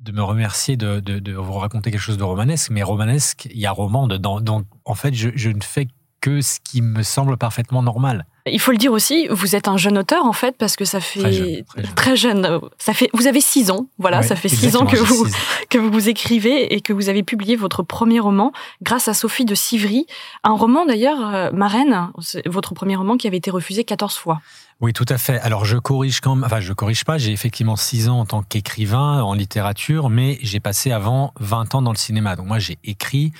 de 0.00 0.12
me 0.12 0.22
remercier 0.22 0.76
de, 0.76 1.32
vous 1.32 1.52
raconter 1.54 1.90
quelque 1.90 2.00
chose 2.00 2.18
de 2.18 2.24
romanesque, 2.24 2.70
mais 2.70 2.82
romanesque, 2.82 3.48
il 3.50 3.58
y 3.58 3.66
a 3.66 3.72
roman 3.72 4.06
dedans. 4.06 4.40
Donc 4.40 4.66
en 4.84 4.94
fait, 4.94 5.14
je 5.14 5.50
ne 5.50 5.62
fais 5.62 5.88
que 6.20 6.40
ce 6.40 6.58
qui 6.60 6.82
me 6.82 7.02
semble 7.02 7.36
parfaitement 7.36 7.82
normal. 7.82 8.26
Il 8.46 8.60
faut 8.60 8.70
le 8.70 8.78
dire 8.78 8.92
aussi, 8.92 9.26
vous 9.30 9.56
êtes 9.56 9.68
un 9.68 9.76
jeune 9.76 9.98
auteur 9.98 10.24
en 10.24 10.32
fait, 10.32 10.56
parce 10.56 10.76
que 10.76 10.84
ça 10.84 11.00
fait 11.00 11.20
Très 11.20 11.32
jeune, 11.32 11.64
très 11.64 11.82
jeune. 11.82 11.94
très 11.94 12.16
jeune. 12.16 12.60
Ça 12.78 12.92
fait, 12.92 13.10
vous 13.12 13.26
avez 13.26 13.40
six 13.40 13.70
ans, 13.70 13.86
voilà, 13.98 14.22
ça 14.22 14.36
fait 14.36 14.48
six 14.48 14.76
ans 14.76 14.86
que 14.86 14.96
vous 14.96 15.26
six 15.26 15.34
que 15.70 15.78
vous 15.78 16.08
écrivez 16.08 16.74
et 16.74 16.80
que 16.80 16.92
vous 16.92 17.08
avez 17.08 17.22
publié 17.22 17.56
votre 17.56 17.82
premier 17.82 18.20
roman 18.20 18.52
grâce 18.82 19.08
à 19.08 19.14
Sophie 19.14 19.44
de 19.44 19.54
Sivry, 19.54 20.06
un 20.44 20.52
roman 20.52 20.86
d'ailleurs, 20.86 21.34
euh, 21.34 21.50
Marraine, 21.52 22.10
votre 22.46 22.74
premier 22.74 22.96
roman 22.96 23.16
qui 23.16 23.26
avait 23.26 23.36
été 23.38 23.50
refusé 23.50 23.84
14 23.84 24.14
fois. 24.16 24.40
Oui, 24.80 24.92
tout 24.92 25.06
à 25.08 25.16
fait. 25.16 25.40
Alors, 25.40 25.64
je 25.64 25.78
corrige 25.78 26.20
quand 26.20 26.34
même, 26.34 26.44
enfin, 26.44 26.60
je 26.60 26.72
corrige 26.74 27.04
pas. 27.04 27.16
J'ai 27.16 27.32
effectivement 27.32 27.76
six 27.76 28.10
ans 28.10 28.20
en 28.20 28.26
tant 28.26 28.42
qu'écrivain 28.42 29.22
en 29.22 29.32
littérature, 29.32 30.10
mais 30.10 30.38
j'ai 30.42 30.60
passé 30.60 30.92
avant 30.92 31.32
20 31.40 31.74
ans 31.74 31.80
dans 31.82 31.92
le 31.92 31.96
cinéma. 31.96 32.36
Donc, 32.36 32.46
moi, 32.46 32.58
j'ai 32.58 32.76
écrit, 32.84 33.32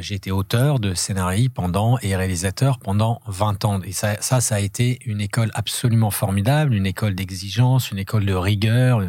j'ai 0.00 0.14
été 0.14 0.30
auteur 0.30 0.78
de 0.78 0.94
scénarii 0.94 1.48
pendant 1.48 1.98
et 2.00 2.16
réalisateur 2.16 2.78
pendant 2.78 3.20
20 3.26 3.64
ans. 3.64 3.80
Et 3.82 3.92
ça, 3.92 4.20
ça, 4.20 4.54
a 4.54 4.60
été 4.60 4.98
une 5.04 5.20
école 5.20 5.50
absolument 5.54 6.10
formidable, 6.10 6.74
une 6.74 6.86
école 6.86 7.14
d'exigence, 7.14 7.90
une 7.90 7.98
école 7.98 8.26
de 8.26 8.34
rigueur, 8.34 9.02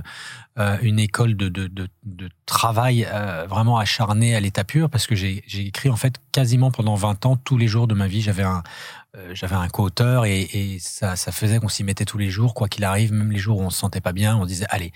euh, 0.58 0.78
une 0.82 1.00
école 1.00 1.36
de, 1.36 1.50
de, 1.50 1.68
de, 1.68 2.30
travail 2.46 3.06
euh, 3.12 3.46
vraiment 3.48 3.78
acharné 3.78 4.36
à 4.36 4.40
l'état 4.40 4.64
pur, 4.64 4.90
parce 4.90 5.08
que 5.08 5.16
j'ai 5.16 5.44
écrit, 5.54 5.90
en 5.90 5.96
fait, 5.96 6.16
quasiment 6.32 6.72
pendant 6.72 6.96
20 6.96 7.26
ans, 7.26 7.36
tous 7.36 7.58
les 7.58 7.68
jours 7.68 7.88
de 7.88 7.94
ma 7.94 8.08
vie. 8.08 8.22
J'avais 8.22 8.44
un, 8.44 8.64
euh, 9.18 9.34
un 9.52 9.68
co-auteur 9.70 10.26
et, 10.26 10.78
ça, 10.80 11.16
ça 11.16 11.32
faisait 11.32 11.60
qu'on 11.60 11.70
s'y 11.70 11.84
mettait 11.84 12.06
tous 12.06 12.18
les 12.18 12.30
jours, 12.30 12.54
quoi 12.54 12.68
qu'il 12.68 12.84
arrive, 12.84 13.14
même 13.14 13.32
les 13.32 13.40
jours 13.40 13.60
où 13.60 13.64
on 13.64 13.70
se 13.70 13.80
sentait 13.80 14.02
pas 14.02 14.14
bien, 14.14 14.36
on 14.36 14.46
disait 14.46 14.66
allez. 14.70 14.92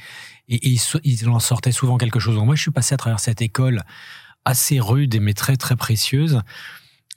Et, 0.47 0.55
et 0.73 0.77
il 1.03 1.29
en 1.29 1.39
sortait 1.39 1.71
souvent 1.71 1.97
quelque 1.97 2.19
chose. 2.19 2.35
Donc 2.35 2.45
moi, 2.45 2.55
je 2.55 2.61
suis 2.61 2.71
passé 2.71 2.93
à 2.95 2.97
travers 2.97 3.19
cette 3.19 3.41
école 3.41 3.83
assez 4.45 4.79
rude 4.79 5.19
mais 5.21 5.33
très 5.33 5.57
très 5.57 5.75
précieuse. 5.75 6.41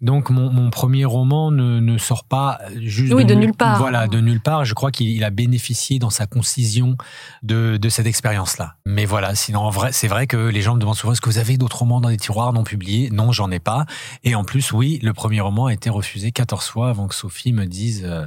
Donc 0.03 0.31
mon, 0.31 0.51
mon 0.51 0.71
premier 0.71 1.05
roman 1.05 1.53
ne, 1.53 1.79
ne 1.79 1.97
sort 1.97 2.25
pas 2.25 2.59
juste 2.75 3.15
Oui, 3.15 3.25
de 3.25 3.35
nulle 3.35 3.55
part. 3.55 3.79
Voilà, 3.79 4.09
de 4.09 4.19
nulle 4.19 4.41
part. 4.41 4.65
Je 4.65 4.75
crois 4.75 4.91
qu'il 4.91 5.09
il 5.09 5.23
a 5.23 5.31
bénéficié 5.31 6.01
dans 6.01 6.11
sa 6.11 6.27
concision 6.27 6.97
de, 7.45 7.77
de 7.77 7.89
cette 7.89 8.07
expérience-là. 8.07 8.75
Mais 8.85 9.05
voilà, 9.05 9.37
sinon 9.37 9.71
vrai, 9.71 9.93
c'est 9.93 10.09
vrai 10.09 10.27
que 10.27 10.37
les 10.37 10.61
gens 10.61 10.75
me 10.75 10.81
demandent 10.81 10.97
souvent 10.97 11.13
est-ce 11.13 11.21
que 11.21 11.31
vous 11.31 11.39
avez 11.39 11.57
d'autres 11.57 11.79
romans 11.79 12.01
dans 12.01 12.09
les 12.09 12.17
tiroirs 12.17 12.53
non 12.53 12.65
publiés? 12.65 13.11
Non, 13.13 13.31
j'en 13.31 13.53
ai 13.53 13.61
pas. 13.61 13.87
Et 14.25 14.35
en 14.35 14.43
plus, 14.43 14.73
oui, 14.73 14.99
le 15.05 15.13
premier 15.13 15.41
roman 15.41 15.67
a 15.67 15.73
été 15.73 15.89
refusé 15.89 16.33
14 16.33 16.67
fois 16.67 16.89
avant 16.89 17.07
que 17.07 17.15
Sophie 17.15 17.53
me 17.53 17.67
dise 17.67 18.03
euh, 18.05 18.27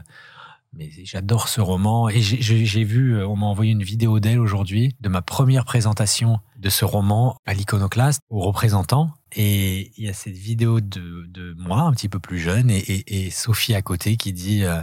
mais 0.76 0.90
j'adore 1.04 1.48
ce 1.48 1.62
roman. 1.62 2.10
Et 2.10 2.22
j'ai- 2.22 2.84
vu, 2.84 3.16
euh, 3.16 3.28
on 3.28 3.36
m'a 3.36 3.46
envoyé 3.46 3.72
une 3.72 3.84
vidéo 3.84 4.20
d'elle 4.20 4.40
aujourd'hui, 4.40 4.96
de 5.00 5.10
ma 5.10 5.22
première 5.22 5.66
présentation 5.66 6.40
de 6.58 6.70
ce 6.70 6.86
roman 6.86 7.38
à 7.46 7.54
l'iconoclaste, 7.54 8.22
aux 8.30 8.42
représentants. 8.42 9.12
Et 9.36 9.92
il 9.98 10.06
y 10.06 10.10
a 10.10 10.14
cette 10.14 10.38
vidéo 10.38 10.82
de, 10.82 11.26
de 11.28 11.54
moi, 11.58 11.82
un 11.82 11.92
petit 11.92 12.10
peu 12.10 12.20
plus 12.20 12.40
jeune, 12.40 12.70
et, 12.70 12.78
et- 12.80 13.26
et 13.26 13.30
Sophie 13.32 13.74
à 13.76 13.82
côté 13.82 14.18
qui 14.18 14.34
dit 14.34 14.64
euh, 14.64 14.82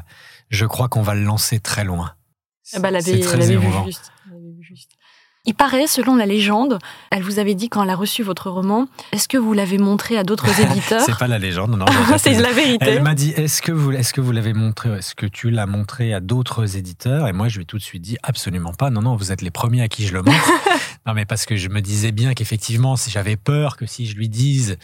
Je 0.50 0.66
crois 0.66 0.88
qu'on 0.88 1.02
va 1.02 1.14
le 1.14 1.22
lancer 1.24 1.60
très 1.60 1.84
loin. 1.84 2.14
Ah 2.74 2.78
bah, 2.78 2.88
elle 2.92 3.02
C'est 3.02 3.12
avait, 3.14 3.20
très 3.20 3.34
elle 3.36 3.42
avait 3.42 3.56
vu 3.56 3.62
émouvant. 3.62 3.84
juste. 3.86 4.12
Elle 4.26 4.36
avait 4.36 4.52
vu 4.52 4.62
juste. 4.62 4.92
Il 5.44 5.54
paraît, 5.54 5.88
selon 5.88 6.14
la 6.14 6.24
légende, 6.24 6.78
elle 7.10 7.24
vous 7.24 7.40
avait 7.40 7.56
dit 7.56 7.68
quand 7.68 7.82
elle 7.82 7.90
a 7.90 7.96
reçu 7.96 8.22
votre 8.22 8.48
roman, 8.48 8.86
est-ce 9.10 9.26
que 9.26 9.36
vous 9.36 9.52
l'avez 9.54 9.76
montré 9.76 10.16
à 10.16 10.22
d'autres 10.22 10.60
éditeurs 10.60 11.00
C'est 11.00 11.18
pas 11.18 11.26
la 11.26 11.40
légende, 11.40 11.76
non. 11.76 11.86
C'est 12.18 12.34
la 12.34 12.52
vérité. 12.52 12.86
Elle 12.86 13.02
m'a 13.02 13.14
dit 13.14 13.30
Est-ce 13.30 13.60
que 13.60 13.72
vous, 13.72 13.90
est-ce 13.90 14.12
que 14.12 14.20
vous 14.20 14.30
l'avez 14.30 14.52
montré 14.52 14.90
Est-ce 14.90 15.16
que 15.16 15.26
tu 15.26 15.50
l'as 15.50 15.66
montré 15.66 16.14
à 16.14 16.20
d'autres 16.20 16.76
éditeurs? 16.76 17.26
Et 17.26 17.32
moi, 17.32 17.48
je 17.48 17.56
lui 17.56 17.62
ai 17.62 17.66
tout 17.66 17.78
de 17.78 17.82
suite 17.82 18.02
dit 18.02 18.18
absolument 18.22 18.72
pas. 18.72 18.90
Non, 18.90 19.02
non, 19.02 19.16
vous 19.16 19.32
êtes 19.32 19.42
les 19.42 19.50
premiers 19.50 19.82
à 19.82 19.88
qui 19.88 20.06
je 20.06 20.12
le 20.12 20.22
montre. 20.22 20.50
non, 21.06 21.12
mais 21.12 21.24
parce 21.24 21.44
que 21.44 21.56
je 21.56 21.68
me 21.68 21.80
disais 21.80 22.12
bien 22.12 22.34
qu'effectivement, 22.34 22.94
si 22.94 23.10
j'avais 23.10 23.36
peur 23.36 23.76
que 23.76 23.84
si 23.84 24.06
je 24.06 24.14
lui 24.14 24.28
dise 24.28 24.78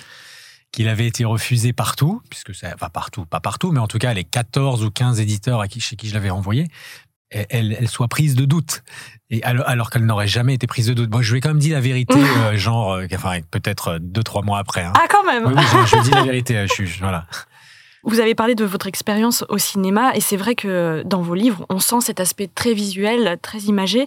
qu'il 0.73 0.89
avait 0.89 1.07
été 1.07 1.25
refusé 1.25 1.73
partout, 1.73 2.21
puisque 2.31 2.53
c'est 2.55 2.73
enfin 2.75 2.91
partout, 2.91 3.25
pas 3.25 3.41
partout, 3.41 3.71
mais 3.71 3.81
en 3.81 3.87
tout 3.87 3.99
cas 3.99 4.13
les 4.13 4.25
14 4.25 4.85
ou 4.85 4.91
15 4.91 5.21
éditeurs 5.21 5.61
à 5.61 5.69
qui, 5.69 5.81
chez 5.81 5.97
qui 5.97 6.09
je 6.09 6.15
l'avais 6.15 6.31
envoyé, 6.31 6.67
elle, 7.31 7.77
elle 7.79 7.89
soit 7.89 8.09
prise 8.09 8.35
de 8.35 8.45
doute. 8.45 8.83
Et 9.31 9.43
alors, 9.43 9.69
alors 9.69 9.91
qu'elle 9.91 10.07
n'aurait 10.07 10.29
jamais 10.29 10.55
été 10.55 10.67
prise 10.67 10.87
de 10.87 10.95
doute. 10.95 11.11
Moi, 11.11 11.21
je 11.23 11.31
lui 11.33 11.39
ai 11.39 11.41
quand 11.41 11.51
même 11.51 11.59
dit 11.59 11.71
la 11.71 11.81
vérité, 11.81 12.15
euh, 12.39 12.57
genre, 12.57 12.95
euh, 12.95 13.07
enfin, 13.13 13.41
peut-être 13.51 13.89
euh, 13.89 13.99
deux, 14.01 14.23
trois 14.23 14.43
mois 14.43 14.59
après. 14.59 14.85
hein. 14.85 14.93
Ah, 14.97 15.07
quand 15.11 15.25
même 15.25 15.47
Oui, 15.47 15.53
oui, 15.57 15.63
je, 15.87 15.97
je 15.97 16.03
dis 16.03 16.11
la 16.11 16.23
vérité, 16.25 16.67
je 16.67 16.73
suis, 16.73 16.87
voilà. 17.01 17.27
Vous 18.05 18.21
avez 18.21 18.35
parlé 18.35 18.55
de 18.55 18.65
votre 18.65 18.87
expérience 18.87 19.45
au 19.49 19.59
cinéma 19.59 20.15
et 20.15 20.21
c'est 20.21 20.37
vrai 20.37 20.55
que 20.55 21.03
dans 21.05 21.21
vos 21.21 21.35
livres, 21.35 21.67
on 21.69 21.79
sent 21.81 22.01
cet 22.01 22.21
aspect 22.21 22.49
très 22.55 22.73
visuel, 22.73 23.39
très 23.43 23.59
imagé. 23.59 24.07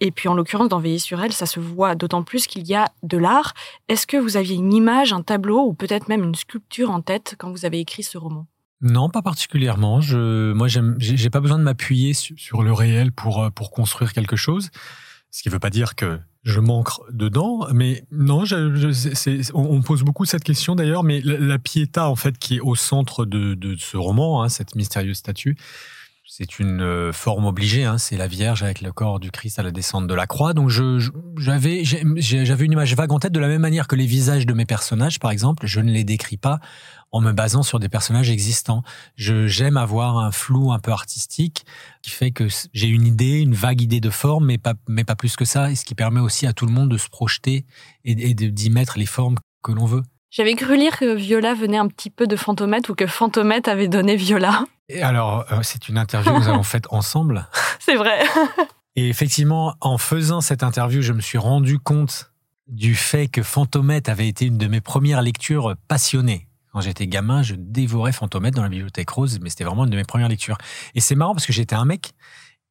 Et 0.00 0.10
puis 0.10 0.28
en 0.28 0.34
l'occurrence, 0.34 0.68
dans 0.68 0.80
Veiller 0.80 0.98
sur 0.98 1.22
elle, 1.22 1.32
ça 1.32 1.46
se 1.46 1.58
voit 1.58 1.94
d'autant 1.94 2.22
plus 2.24 2.46
qu'il 2.46 2.66
y 2.66 2.74
a 2.74 2.88
de 3.02 3.16
l'art. 3.16 3.54
Est-ce 3.88 4.06
que 4.06 4.16
vous 4.16 4.36
aviez 4.36 4.56
une 4.56 4.72
image, 4.72 5.12
un 5.12 5.22
tableau 5.22 5.60
ou 5.64 5.72
peut-être 5.74 6.08
même 6.08 6.24
une 6.24 6.34
sculpture 6.34 6.90
en 6.90 7.00
tête 7.00 7.36
quand 7.38 7.50
vous 7.50 7.64
avez 7.64 7.80
écrit 7.80 8.02
ce 8.02 8.18
roman? 8.18 8.46
Non, 8.82 9.08
pas 9.08 9.22
particulièrement. 9.22 10.00
Je, 10.00 10.52
moi, 10.52 10.66
j'ai 10.68 11.30
pas 11.30 11.40
besoin 11.40 11.58
de 11.58 11.62
m'appuyer 11.64 12.14
su- 12.14 12.36
sur 12.36 12.62
le 12.62 12.72
réel 12.72 13.12
pour, 13.12 13.42
euh, 13.44 13.50
pour 13.50 13.70
construire 13.70 14.12
quelque 14.12 14.36
chose. 14.36 14.70
Ce 15.30 15.42
qui 15.42 15.48
veut 15.48 15.58
pas 15.60 15.70
dire 15.70 15.94
que 15.94 16.18
je 16.42 16.58
manque 16.60 16.88
dedans, 17.12 17.66
mais 17.72 18.04
non, 18.10 18.44
je, 18.44 18.74
je- 18.74 19.52
on, 19.54 19.76
on 19.76 19.80
pose 19.82 20.02
beaucoup 20.02 20.24
cette 20.24 20.42
question 20.44 20.74
d'ailleurs, 20.74 21.04
mais 21.04 21.20
la, 21.22 21.38
la 21.38 21.58
en 22.08 22.16
fait, 22.16 22.36
qui 22.38 22.56
est 22.56 22.60
au 22.60 22.74
centre 22.74 23.24
de, 23.24 23.54
de 23.54 23.76
ce 23.76 23.96
roman, 23.96 24.42
hein, 24.42 24.48
cette 24.48 24.74
mystérieuse 24.74 25.16
statue, 25.18 25.56
c'est 26.34 26.58
une 26.58 26.80
euh, 26.80 27.12
forme 27.12 27.44
obligée, 27.44 27.84
hein, 27.84 27.98
c'est 27.98 28.16
la 28.16 28.26
Vierge 28.26 28.62
avec 28.62 28.80
le 28.80 28.90
corps 28.90 29.20
du 29.20 29.30
Christ 29.30 29.58
à 29.58 29.62
la 29.62 29.70
descente 29.70 30.06
de 30.06 30.14
la 30.14 30.26
croix. 30.26 30.54
Donc 30.54 30.70
j'avais 30.70 31.82
une 31.82 32.72
image 32.72 32.96
vague 32.96 33.12
en 33.12 33.18
tête 33.18 33.32
de 33.32 33.38
la 33.38 33.48
même 33.48 33.60
manière 33.60 33.86
que 33.86 33.96
les 33.96 34.06
visages 34.06 34.46
de 34.46 34.54
mes 34.54 34.64
personnages, 34.64 35.18
par 35.20 35.30
exemple, 35.30 35.66
je 35.66 35.80
ne 35.80 35.92
les 35.92 36.04
décris 36.04 36.38
pas 36.38 36.58
en 37.10 37.20
me 37.20 37.32
basant 37.32 37.62
sur 37.62 37.78
des 37.78 37.90
personnages 37.90 38.30
existants. 38.30 38.82
J'aime 39.14 39.76
avoir 39.76 40.16
un 40.16 40.32
flou 40.32 40.72
un 40.72 40.78
peu 40.78 40.90
artistique 40.90 41.66
qui 42.00 42.10
fait 42.10 42.30
que 42.30 42.46
j'ai 42.72 42.88
une 42.88 43.06
idée, 43.06 43.40
une 43.40 43.54
vague 43.54 43.82
idée 43.82 44.00
de 44.00 44.08
forme, 44.08 44.46
mais 44.46 45.04
pas 45.04 45.16
plus 45.16 45.36
que 45.36 45.44
ça, 45.44 45.70
et 45.70 45.74
ce 45.74 45.84
qui 45.84 45.94
permet 45.94 46.20
aussi 46.20 46.46
à 46.46 46.54
tout 46.54 46.64
le 46.64 46.72
monde 46.72 46.90
de 46.90 46.96
se 46.96 47.10
projeter 47.10 47.66
et, 48.06 48.30
et 48.30 48.32
d'y 48.32 48.70
mettre 48.70 48.98
les 48.98 49.04
formes 49.04 49.36
que 49.62 49.72
l'on 49.72 49.84
veut. 49.84 50.02
J'avais 50.30 50.54
cru 50.54 50.78
lire 50.78 50.98
que 50.98 51.14
Viola 51.14 51.52
venait 51.52 51.76
un 51.76 51.88
petit 51.88 52.08
peu 52.08 52.26
de 52.26 52.36
Fantomètre 52.36 52.88
ou 52.88 52.94
que 52.94 53.06
Fantomètre 53.06 53.68
avait 53.68 53.88
donné 53.88 54.16
Viola. 54.16 54.64
Et 54.92 55.02
alors, 55.02 55.46
euh, 55.50 55.60
c'est 55.62 55.88
une 55.88 55.96
interview 55.96 56.32
que 56.32 56.38
nous 56.38 56.48
avons 56.48 56.62
faite 56.62 56.86
ensemble. 56.90 57.48
C'est 57.80 57.96
vrai. 57.96 58.20
Et 58.96 59.08
effectivement, 59.08 59.74
en 59.80 59.96
faisant 59.96 60.42
cette 60.42 60.62
interview, 60.62 61.00
je 61.00 61.14
me 61.14 61.22
suis 61.22 61.38
rendu 61.38 61.78
compte 61.78 62.30
du 62.68 62.94
fait 62.94 63.26
que 63.26 63.42
Fantomètre 63.42 64.10
avait 64.10 64.28
été 64.28 64.46
une 64.46 64.58
de 64.58 64.66
mes 64.66 64.82
premières 64.82 65.22
lectures 65.22 65.74
passionnées. 65.88 66.46
Quand 66.72 66.82
j'étais 66.82 67.06
gamin, 67.06 67.42
je 67.42 67.54
dévorais 67.56 68.12
Fantomètre 68.12 68.56
dans 68.56 68.62
la 68.62 68.68
bibliothèque 68.68 69.08
rose, 69.08 69.38
mais 69.40 69.48
c'était 69.48 69.64
vraiment 69.64 69.84
une 69.84 69.90
de 69.90 69.96
mes 69.96 70.04
premières 70.04 70.28
lectures. 70.28 70.58
Et 70.94 71.00
c'est 71.00 71.14
marrant 71.14 71.34
parce 71.34 71.46
que 71.46 71.52
j'étais 71.52 71.74
un 71.74 71.86
mec 71.86 72.12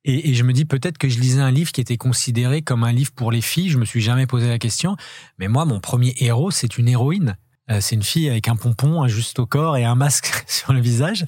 et, 0.04 0.32
et, 0.32 0.34
je 0.34 0.44
me 0.44 0.51
dis 0.51 0.66
peut-être 0.66 0.98
que 0.98 1.10
je 1.10 1.20
lisais 1.20 1.42
un 1.42 1.51
livre 1.51 1.72
qui 1.72 1.80
était 1.80 1.98
considéré 1.98 2.63
comme 2.63 2.84
un 2.84 2.92
livre 2.92 3.12
pour 3.12 3.32
les 3.32 3.42
filles. 3.42 3.70
Je 3.70 3.78
me 3.78 3.86
suis 3.86 4.01
jamais 4.01 4.25
posé 4.25 4.48
la 4.48 4.58
question. 4.58 4.96
Mais 5.38 5.48
moi, 5.48 5.66
mon 5.66 5.80
premier 5.80 6.16
héros, 6.18 6.50
c'est 6.50 6.80
une 6.80 6.88
héroïne. 6.88 7.38
Euh, 7.72 7.78
c'est 7.80 7.96
une 7.96 8.04
fille 8.04 8.30
avec 8.30 8.48
un 8.48 8.56
pompon, 8.56 9.01
un 9.01 9.08
juste 9.08 9.40
au 9.40 9.46
corps 9.46 9.78
et 9.78 9.86
un 9.86 9.96
masque 9.96 10.44
sur 10.48 10.74
le 10.74 10.82
visage. 10.82 11.25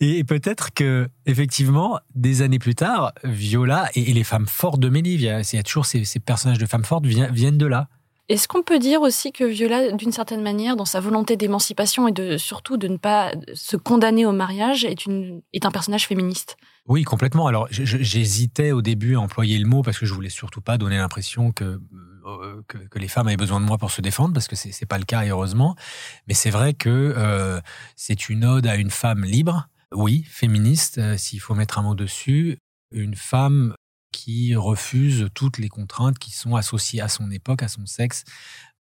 Et 0.00 0.24
peut-être 0.24 0.72
que, 0.72 1.08
effectivement, 1.24 1.98
des 2.14 2.42
années 2.42 2.58
plus 2.58 2.74
tard, 2.74 3.12
Viola 3.24 3.88
et, 3.94 4.12
les 4.12 4.24
femmes 4.24 4.46
fortes 4.46 4.80
de 4.80 4.88
mes 4.88 5.02
livres, 5.02 5.22
il 5.22 5.56
y 5.56 5.58
a, 5.58 5.62
toujours 5.62 5.86
ces, 5.86 6.04
personnages 6.20 6.58
de 6.58 6.66
femmes 6.66 6.84
fortes 6.84 7.06
viennent 7.06 7.58
de 7.58 7.66
là. 7.66 7.88
Est-ce 8.28 8.48
qu'on 8.48 8.62
peut 8.62 8.80
dire 8.80 9.02
aussi 9.02 9.30
que 9.30 9.44
Viola, 9.44 9.92
d'une 9.92 10.10
certaine 10.10 10.42
manière, 10.42 10.74
dans 10.74 10.84
sa 10.84 10.98
volonté 10.98 11.36
d'émancipation 11.36 12.08
et 12.08 12.12
de 12.12 12.36
surtout 12.36 12.76
de 12.76 12.88
ne 12.88 12.96
pas 12.96 13.32
se 13.54 13.76
condamner 13.76 14.26
au 14.26 14.32
mariage, 14.32 14.84
est, 14.84 15.06
une, 15.06 15.42
est 15.52 15.64
un 15.64 15.70
personnage 15.70 16.08
féministe? 16.08 16.56
Oui, 16.88 17.04
complètement. 17.04 17.46
Alors, 17.46 17.68
j'hésitais 17.70 18.72
au 18.72 18.82
début 18.82 19.14
à 19.14 19.20
employer 19.20 19.58
le 19.58 19.66
mot 19.66 19.82
parce 19.82 19.98
que 19.98 20.06
je 20.06 20.14
voulais 20.14 20.28
surtout 20.28 20.60
pas 20.60 20.76
donner 20.76 20.96
l'impression 20.96 21.52
que 21.52 21.80
euh, 22.26 22.62
que, 22.66 22.98
les 22.98 23.08
femmes 23.08 23.28
avaient 23.28 23.36
besoin 23.36 23.60
de 23.60 23.64
moi 23.64 23.78
pour 23.78 23.90
se 23.90 24.00
défendre, 24.00 24.34
parce 24.34 24.48
que 24.48 24.56
c'est 24.56 24.68
n'est 24.80 24.86
pas 24.86 24.98
le 24.98 25.04
cas, 25.04 25.24
heureusement. 25.24 25.76
Mais 26.26 26.34
c'est 26.34 26.50
vrai 26.50 26.74
que 26.74 26.88
euh, 27.16 27.60
c'est 27.94 28.28
une 28.28 28.44
ode 28.44 28.66
à 28.66 28.76
une 28.76 28.90
femme 28.90 29.24
libre, 29.24 29.68
oui, 29.94 30.24
féministe, 30.28 30.98
euh, 30.98 31.16
s'il 31.16 31.40
faut 31.40 31.54
mettre 31.54 31.78
un 31.78 31.82
mot 31.82 31.94
dessus, 31.94 32.58
une 32.90 33.14
femme 33.14 33.74
qui 34.12 34.56
refuse 34.56 35.28
toutes 35.34 35.58
les 35.58 35.68
contraintes 35.68 36.18
qui 36.18 36.32
sont 36.32 36.56
associées 36.56 37.00
à 37.00 37.08
son 37.08 37.30
époque, 37.30 37.62
à 37.62 37.68
son 37.68 37.86
sexe, 37.86 38.24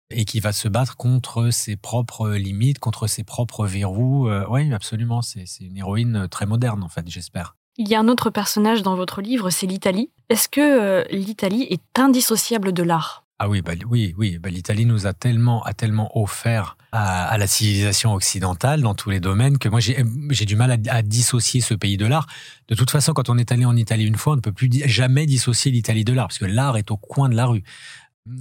et 0.10 0.26
qui 0.26 0.40
va 0.40 0.54
se 0.54 0.68
battre 0.68 0.96
contre 0.96 1.50
ses 1.52 1.76
propres 1.76 2.30
limites, 2.30 2.80
contre 2.80 3.08
ses 3.08 3.24
propres 3.24 3.68
verrous. 3.68 4.30
oui, 4.50 4.72
absolument, 4.72 5.22
c'est 5.22 5.44
une 5.60 5.76
héroïne 5.76 6.30
très 6.30 6.46
moderne, 6.46 6.82
en 6.82 6.88
fait, 6.88 7.08
j'espère. 7.10 7.58
Il 7.76 7.90
y 7.90 7.96
a 7.96 8.00
un 8.00 8.08
autre 8.08 8.30
personnage 8.30 8.84
dans 8.84 8.96
votre 8.96 9.22
livre, 9.22 9.50
c'est 9.50 9.68
l'Italie. 9.68 10.10
Est-ce 10.30 10.48
que 10.48 11.06
l'Italie 11.12 11.68
est 11.70 12.00
indissociable 12.00 12.72
de 12.72 12.84
l'art? 12.84 13.27
Ah 13.40 13.48
oui, 13.48 13.62
bah, 13.62 13.74
oui, 13.88 14.16
oui. 14.18 14.40
Bah, 14.40 14.50
L'Italie 14.50 14.86
nous 14.86 15.06
a 15.06 15.14
tellement, 15.14 15.62
a 15.64 15.74
tellement 15.74 16.18
offert 16.20 16.76
à, 16.92 17.38
la 17.38 17.46
civilisation 17.46 18.14
occidentale 18.16 18.82
dans 18.82 18.96
tous 18.96 19.12
les 19.12 19.20
domaines 19.20 19.60
que 19.60 19.70
moi 19.70 19.80
j'ai 19.80 20.46
du 20.46 20.56
mal 20.56 20.80
à, 20.90 21.02
dissocier 21.04 21.62
ce 21.62 21.76
pays 21.76 21.98
de 21.98 22.08
l'art. 22.08 22.26
De 22.68 22.74
toute 22.74 22.90
façon, 22.90 23.14
quand 23.14 23.30
on 23.30 23.38
est 23.38 23.52
allé 23.52 23.66
en 23.66 23.76
Italie 23.76 24.06
une 24.06 24.16
fois, 24.16 24.34
on 24.34 24.38
ne 24.38 24.42
peut 24.42 24.52
plus 24.52 24.70
jamais 24.86 25.28
dissocier 25.28 25.72
l'Italie 25.72 26.04
de 26.04 26.14
l'art 26.14 26.28
parce 26.28 26.40
que 26.40 26.46
l'art 26.46 26.78
est 26.78 26.90
au 26.90 26.98
coin 26.98 27.30
de 27.30 27.36
la 27.36 27.46
rue. 27.46 27.64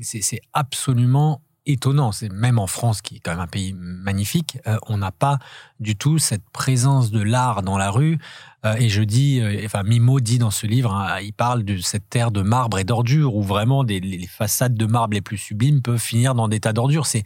C'est 0.01 0.41
absolument 0.55 1.43
étonnant. 1.67 2.13
C'est 2.13 2.33
même 2.33 2.59
en 2.59 2.67
France, 2.67 3.03
qui 3.03 3.17
est 3.17 3.19
quand 3.19 3.33
même 3.33 3.41
un 3.41 3.47
pays 3.47 3.75
magnifique, 3.75 4.59
euh, 4.67 4.79
on 4.87 4.99
n'a 4.99 5.13
pas 5.13 5.39
du 5.81 5.97
tout 5.97 6.19
cette 6.19 6.49
présence 6.51 7.11
de 7.11 7.21
l'art 7.21 7.63
dans 7.63 7.77
la 7.77 7.91
rue. 7.91 8.19
Euh, 8.65 8.75
et 8.77 8.89
je 8.89 9.03
dis, 9.03 9.41
euh, 9.41 9.63
enfin 9.65 9.83
Mimo 9.83 10.21
dit 10.21 10.39
dans 10.39 10.51
ce 10.51 10.67
livre, 10.67 10.95
hein, 10.95 11.21
il 11.21 11.33
parle 11.33 11.65
de 11.65 11.79
cette 11.79 12.09
terre 12.09 12.31
de 12.31 12.43
marbre 12.43 12.79
et 12.79 12.85
d'ordures 12.85 13.35
où 13.35 13.43
vraiment 13.43 13.83
les 13.83 14.27
façades 14.27 14.75
de 14.75 14.87
marbre 14.87 15.15
les 15.15 15.21
plus 15.21 15.39
sublimes 15.39 15.83
peuvent 15.83 16.01
finir 16.01 16.35
dans 16.35 16.49
des 16.49 16.61
tas 16.61 16.73
d'ordures. 16.73 17.07
C'est 17.07 17.25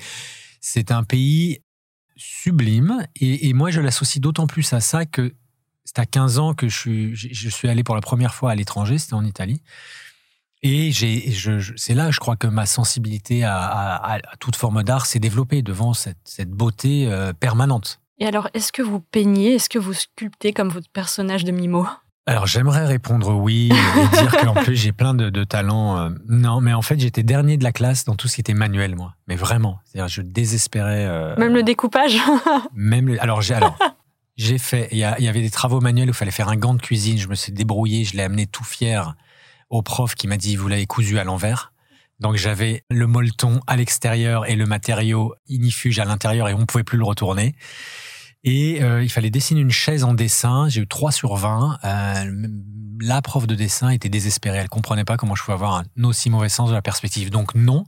c'est 0.62 0.90
un 0.90 1.04
pays 1.04 1.62
sublime 2.16 3.06
et, 3.16 3.48
et 3.48 3.52
moi 3.54 3.70
je 3.70 3.80
l'associe 3.80 4.20
d'autant 4.20 4.46
plus 4.46 4.74
à 4.74 4.80
ça 4.80 5.06
que 5.06 5.34
c'est 5.84 5.98
à 5.98 6.06
15 6.06 6.38
ans 6.38 6.54
que 6.54 6.68
je 6.68 6.76
suis, 6.76 7.16
je 7.16 7.48
suis 7.48 7.68
allé 7.68 7.82
pour 7.82 7.94
la 7.94 8.00
première 8.00 8.34
fois 8.34 8.52
à 8.52 8.54
l'étranger, 8.54 8.98
c'était 8.98 9.14
en 9.14 9.24
Italie. 9.24 9.62
Et 10.62 10.92
j'ai, 10.92 11.30
je, 11.30 11.72
c'est 11.76 11.94
là, 11.94 12.10
je 12.10 12.20
crois 12.20 12.36
que 12.36 12.46
ma 12.46 12.66
sensibilité 12.66 13.44
à, 13.44 13.58
à, 13.58 14.16
à 14.16 14.36
toute 14.38 14.56
forme 14.56 14.82
d'art 14.82 15.06
s'est 15.06 15.18
développée 15.18 15.62
devant 15.62 15.94
cette, 15.94 16.18
cette 16.24 16.50
beauté 16.50 17.06
euh, 17.06 17.32
permanente. 17.32 18.00
Et 18.18 18.26
alors, 18.26 18.48
est-ce 18.52 18.70
que 18.70 18.82
vous 18.82 19.00
peignez, 19.00 19.54
est-ce 19.54 19.70
que 19.70 19.78
vous 19.78 19.94
sculptez 19.94 20.52
comme 20.52 20.68
votre 20.68 20.90
personnage 20.90 21.44
de 21.44 21.52
Mimo? 21.52 21.86
Alors 22.26 22.46
j'aimerais 22.46 22.84
répondre 22.84 23.34
oui 23.34 23.70
et 23.72 24.16
dire 24.18 24.36
qu'en 24.36 24.52
plus 24.52 24.76
j'ai 24.76 24.92
plein 24.92 25.14
de, 25.14 25.30
de 25.30 25.42
talents. 25.42 25.98
Euh, 25.98 26.10
non, 26.28 26.60
mais 26.60 26.74
en 26.74 26.82
fait 26.82 27.00
j'étais 27.00 27.22
dernier 27.22 27.56
de 27.56 27.64
la 27.64 27.72
classe 27.72 28.04
dans 28.04 28.14
tout 28.14 28.28
ce 28.28 28.34
qui 28.34 28.42
était 28.42 28.54
manuel 28.54 28.94
moi. 28.94 29.14
Mais 29.26 29.36
vraiment, 29.36 29.80
c'est-à-dire 29.84 30.06
je 30.08 30.22
désespérais. 30.22 31.06
Euh, 31.06 31.34
même 31.38 31.54
le 31.54 31.62
découpage? 31.62 32.18
même 32.74 33.08
le, 33.08 33.20
alors 33.22 33.40
j'ai 33.40 33.54
alors 33.54 33.76
j'ai 34.36 34.58
fait. 34.58 34.88
Il 34.92 34.98
y, 34.98 35.00
y, 35.00 35.28
avait 35.28 35.40
des 35.40 35.50
travaux 35.50 35.80
manuels 35.80 36.08
où 36.08 36.12
il 36.12 36.14
fallait 36.14 36.30
faire 36.30 36.48
un 36.48 36.56
gant 36.56 36.74
de 36.74 36.80
cuisine. 36.80 37.18
Je 37.18 37.26
me 37.26 37.34
suis 37.34 37.52
débrouillé, 37.52 38.04
je 38.04 38.16
l'ai 38.16 38.22
amené 38.22 38.46
tout 38.46 38.64
fier 38.64 39.16
au 39.70 39.82
prof 39.82 40.14
qui 40.14 40.26
m'a 40.26 40.36
dit 40.36 40.56
vous 40.56 40.68
l'avez 40.68 40.86
cousu 40.86 41.18
à 41.18 41.24
l'envers. 41.24 41.72
Donc 42.18 42.36
j'avais 42.36 42.84
le 42.90 43.06
molleton 43.06 43.60
à 43.66 43.76
l'extérieur 43.76 44.46
et 44.48 44.54
le 44.54 44.66
matériau 44.66 45.34
inifuge 45.48 45.98
à 45.98 46.04
l'intérieur 46.04 46.48
et 46.48 46.54
on 46.54 46.58
ne 46.58 46.64
pouvait 46.66 46.84
plus 46.84 46.98
le 46.98 47.04
retourner. 47.04 47.54
Et 48.42 48.82
euh, 48.82 49.02
il 49.02 49.10
fallait 49.10 49.30
dessiner 49.30 49.60
une 49.60 49.70
chaise 49.70 50.04
en 50.04 50.14
dessin. 50.14 50.68
J'ai 50.68 50.82
eu 50.82 50.86
3 50.86 51.12
sur 51.12 51.34
20. 51.34 51.78
Euh, 51.84 52.48
la 53.00 53.22
prof 53.22 53.46
de 53.46 53.54
dessin 53.54 53.90
était 53.90 54.08
désespérée. 54.08 54.58
Elle 54.58 54.68
comprenait 54.68 55.04
pas 55.04 55.16
comment 55.16 55.34
je 55.34 55.42
pouvais 55.42 55.54
avoir 55.54 55.76
un 55.76 56.04
aussi 56.04 56.30
mauvais 56.30 56.48
sens 56.48 56.70
de 56.70 56.74
la 56.74 56.82
perspective. 56.82 57.30
Donc 57.30 57.54
non, 57.54 57.84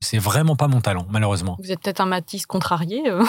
c'est 0.00 0.18
vraiment 0.18 0.56
pas 0.56 0.68
mon 0.68 0.80
talent, 0.80 1.06
malheureusement. 1.10 1.56
Vous 1.62 1.70
êtes 1.70 1.80
peut-être 1.80 2.00
un 2.00 2.06
Matisse 2.06 2.46
contrarié. 2.46 3.08
Euh. 3.08 3.24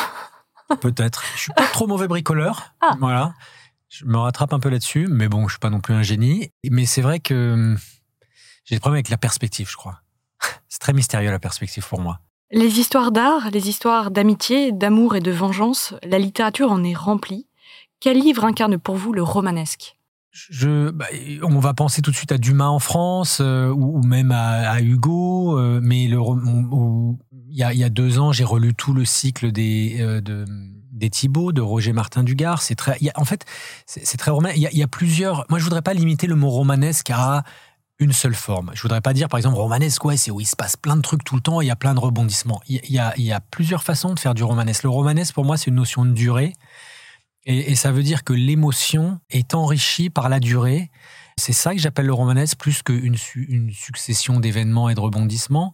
peut-être. 0.81 1.23
Je 1.35 1.41
suis 1.41 1.53
pas 1.53 1.67
trop 1.67 1.87
mauvais 1.87 2.07
bricoleur. 2.07 2.73
Ah. 2.81 2.95
Voilà. 2.99 3.33
Je 3.95 4.05
me 4.05 4.17
rattrape 4.17 4.53
un 4.53 4.59
peu 4.59 4.69
là-dessus, 4.69 5.07
mais 5.07 5.27
bon, 5.27 5.47
je 5.47 5.53
suis 5.53 5.59
pas 5.59 5.69
non 5.69 5.79
plus 5.79 5.93
un 5.93 6.01
génie. 6.01 6.49
Mais 6.71 6.87
c'est 6.87 7.01
vrai 7.01 7.19
que 7.19 7.53
hum, 7.53 7.77
j'ai 8.65 8.75
des 8.75 8.79
problèmes 8.79 8.95
avec 8.95 9.09
la 9.09 9.19
perspective, 9.19 9.69
je 9.69 9.75
crois. 9.75 10.01
c'est 10.67 10.79
très 10.79 10.93
mystérieux 10.93 11.29
la 11.29 11.37
perspective 11.37 11.87
pour 11.87 12.01
moi. 12.01 12.19
Les 12.49 12.79
histoires 12.79 13.11
d'art, 13.11 13.51
les 13.51 13.69
histoires 13.69 14.09
d'amitié, 14.09 14.71
d'amour 14.71 15.15
et 15.15 15.19
de 15.19 15.29
vengeance, 15.29 15.93
la 16.01 16.17
littérature 16.17 16.71
en 16.71 16.83
est 16.83 16.95
remplie. 16.95 17.45
Quel 17.99 18.19
livre 18.19 18.45
incarne 18.45 18.79
pour 18.79 18.95
vous 18.95 19.13
le 19.13 19.21
romanesque? 19.21 19.95
Je, 20.31 20.89
bah, 20.89 21.05
on 21.43 21.59
va 21.59 21.75
penser 21.75 22.01
tout 22.01 22.09
de 22.09 22.15
suite 22.15 22.31
à 22.31 22.39
Dumas 22.39 22.69
en 22.69 22.79
France 22.79 23.37
euh, 23.41 23.69
ou, 23.69 24.01
même 24.01 24.31
à, 24.31 24.81
Hugo, 24.81 25.59
euh, 25.59 25.79
mais 25.83 26.05
il, 26.05 26.09
y 27.49 27.63
a, 27.63 27.73
il 27.73 27.79
y 27.79 27.83
a 27.83 27.89
deux 27.89 28.17
ans, 28.17 28.31
j'ai 28.31 28.43
relu 28.43 28.73
tout 28.73 28.93
le 28.93 29.05
cycle 29.05 29.51
des, 29.51 29.97
euh, 29.99 30.21
de, 30.21 30.45
des 30.93 31.09
Thibauts, 31.09 31.51
de 31.51 31.61
Roger 31.61 31.91
Martin 31.91 32.23
Dugard. 32.23 32.61
C'est 32.61 32.75
très, 32.75 32.97
en 33.15 33.25
fait, 33.25 33.45
c'est 33.85 34.17
très 34.17 34.31
romain. 34.31 34.51
Il 34.55 34.61
y, 34.61 34.83
a, 34.83 34.87
plusieurs. 34.87 35.45
Moi, 35.49 35.59
je 35.59 35.63
voudrais 35.63 35.81
pas 35.81 35.93
limiter 35.93 36.27
le 36.27 36.35
mot 36.35 36.49
romanesque 36.49 37.09
à 37.09 37.43
une 37.99 38.13
seule 38.13 38.35
forme. 38.35 38.71
Je 38.73 38.81
voudrais 38.81 39.01
pas 39.01 39.13
dire, 39.13 39.27
par 39.27 39.37
exemple, 39.37 39.57
romanesque, 39.57 40.03
ouais, 40.05 40.17
c'est 40.17 40.31
où 40.31 40.39
il 40.39 40.45
se 40.45 40.55
passe 40.55 40.75
plein 40.75 40.95
de 40.95 41.01
trucs 41.01 41.23
tout 41.23 41.35
le 41.35 41.41
temps, 41.41 41.61
il 41.61 41.67
y 41.67 41.71
a 41.71 41.75
plein 41.75 41.93
de 41.93 41.99
rebondissements. 41.99 42.61
Il 42.67 42.79
y 42.89 42.99
a, 42.99 43.13
il 43.17 43.23
y 43.23 43.31
a 43.31 43.39
plusieurs 43.39 43.83
façons 43.83 44.13
de 44.13 44.19
faire 44.19 44.33
du 44.33 44.43
romanesque. 44.43 44.83
Le 44.83 44.89
romanesque, 44.89 45.33
pour 45.33 45.45
moi, 45.45 45.57
c'est 45.57 45.67
une 45.67 45.75
notion 45.75 46.05
de 46.05 46.11
durée. 46.11 46.53
Et, 47.45 47.75
ça 47.75 47.91
veut 47.91 48.03
dire 48.03 48.23
que 48.23 48.31
l'émotion 48.31 49.19
est 49.29 49.53
enrichie 49.53 50.09
par 50.09 50.29
la 50.29 50.39
durée. 50.39 50.89
C'est 51.37 51.51
ça 51.51 51.73
que 51.73 51.79
j'appelle 51.79 52.05
le 52.05 52.13
romanesque, 52.13 52.57
plus 52.57 52.83
qu'une 52.83 53.17
une 53.35 53.71
succession 53.71 54.39
d'événements 54.39 54.89
et 54.89 54.95
de 54.95 54.99
rebondissements. 55.01 55.73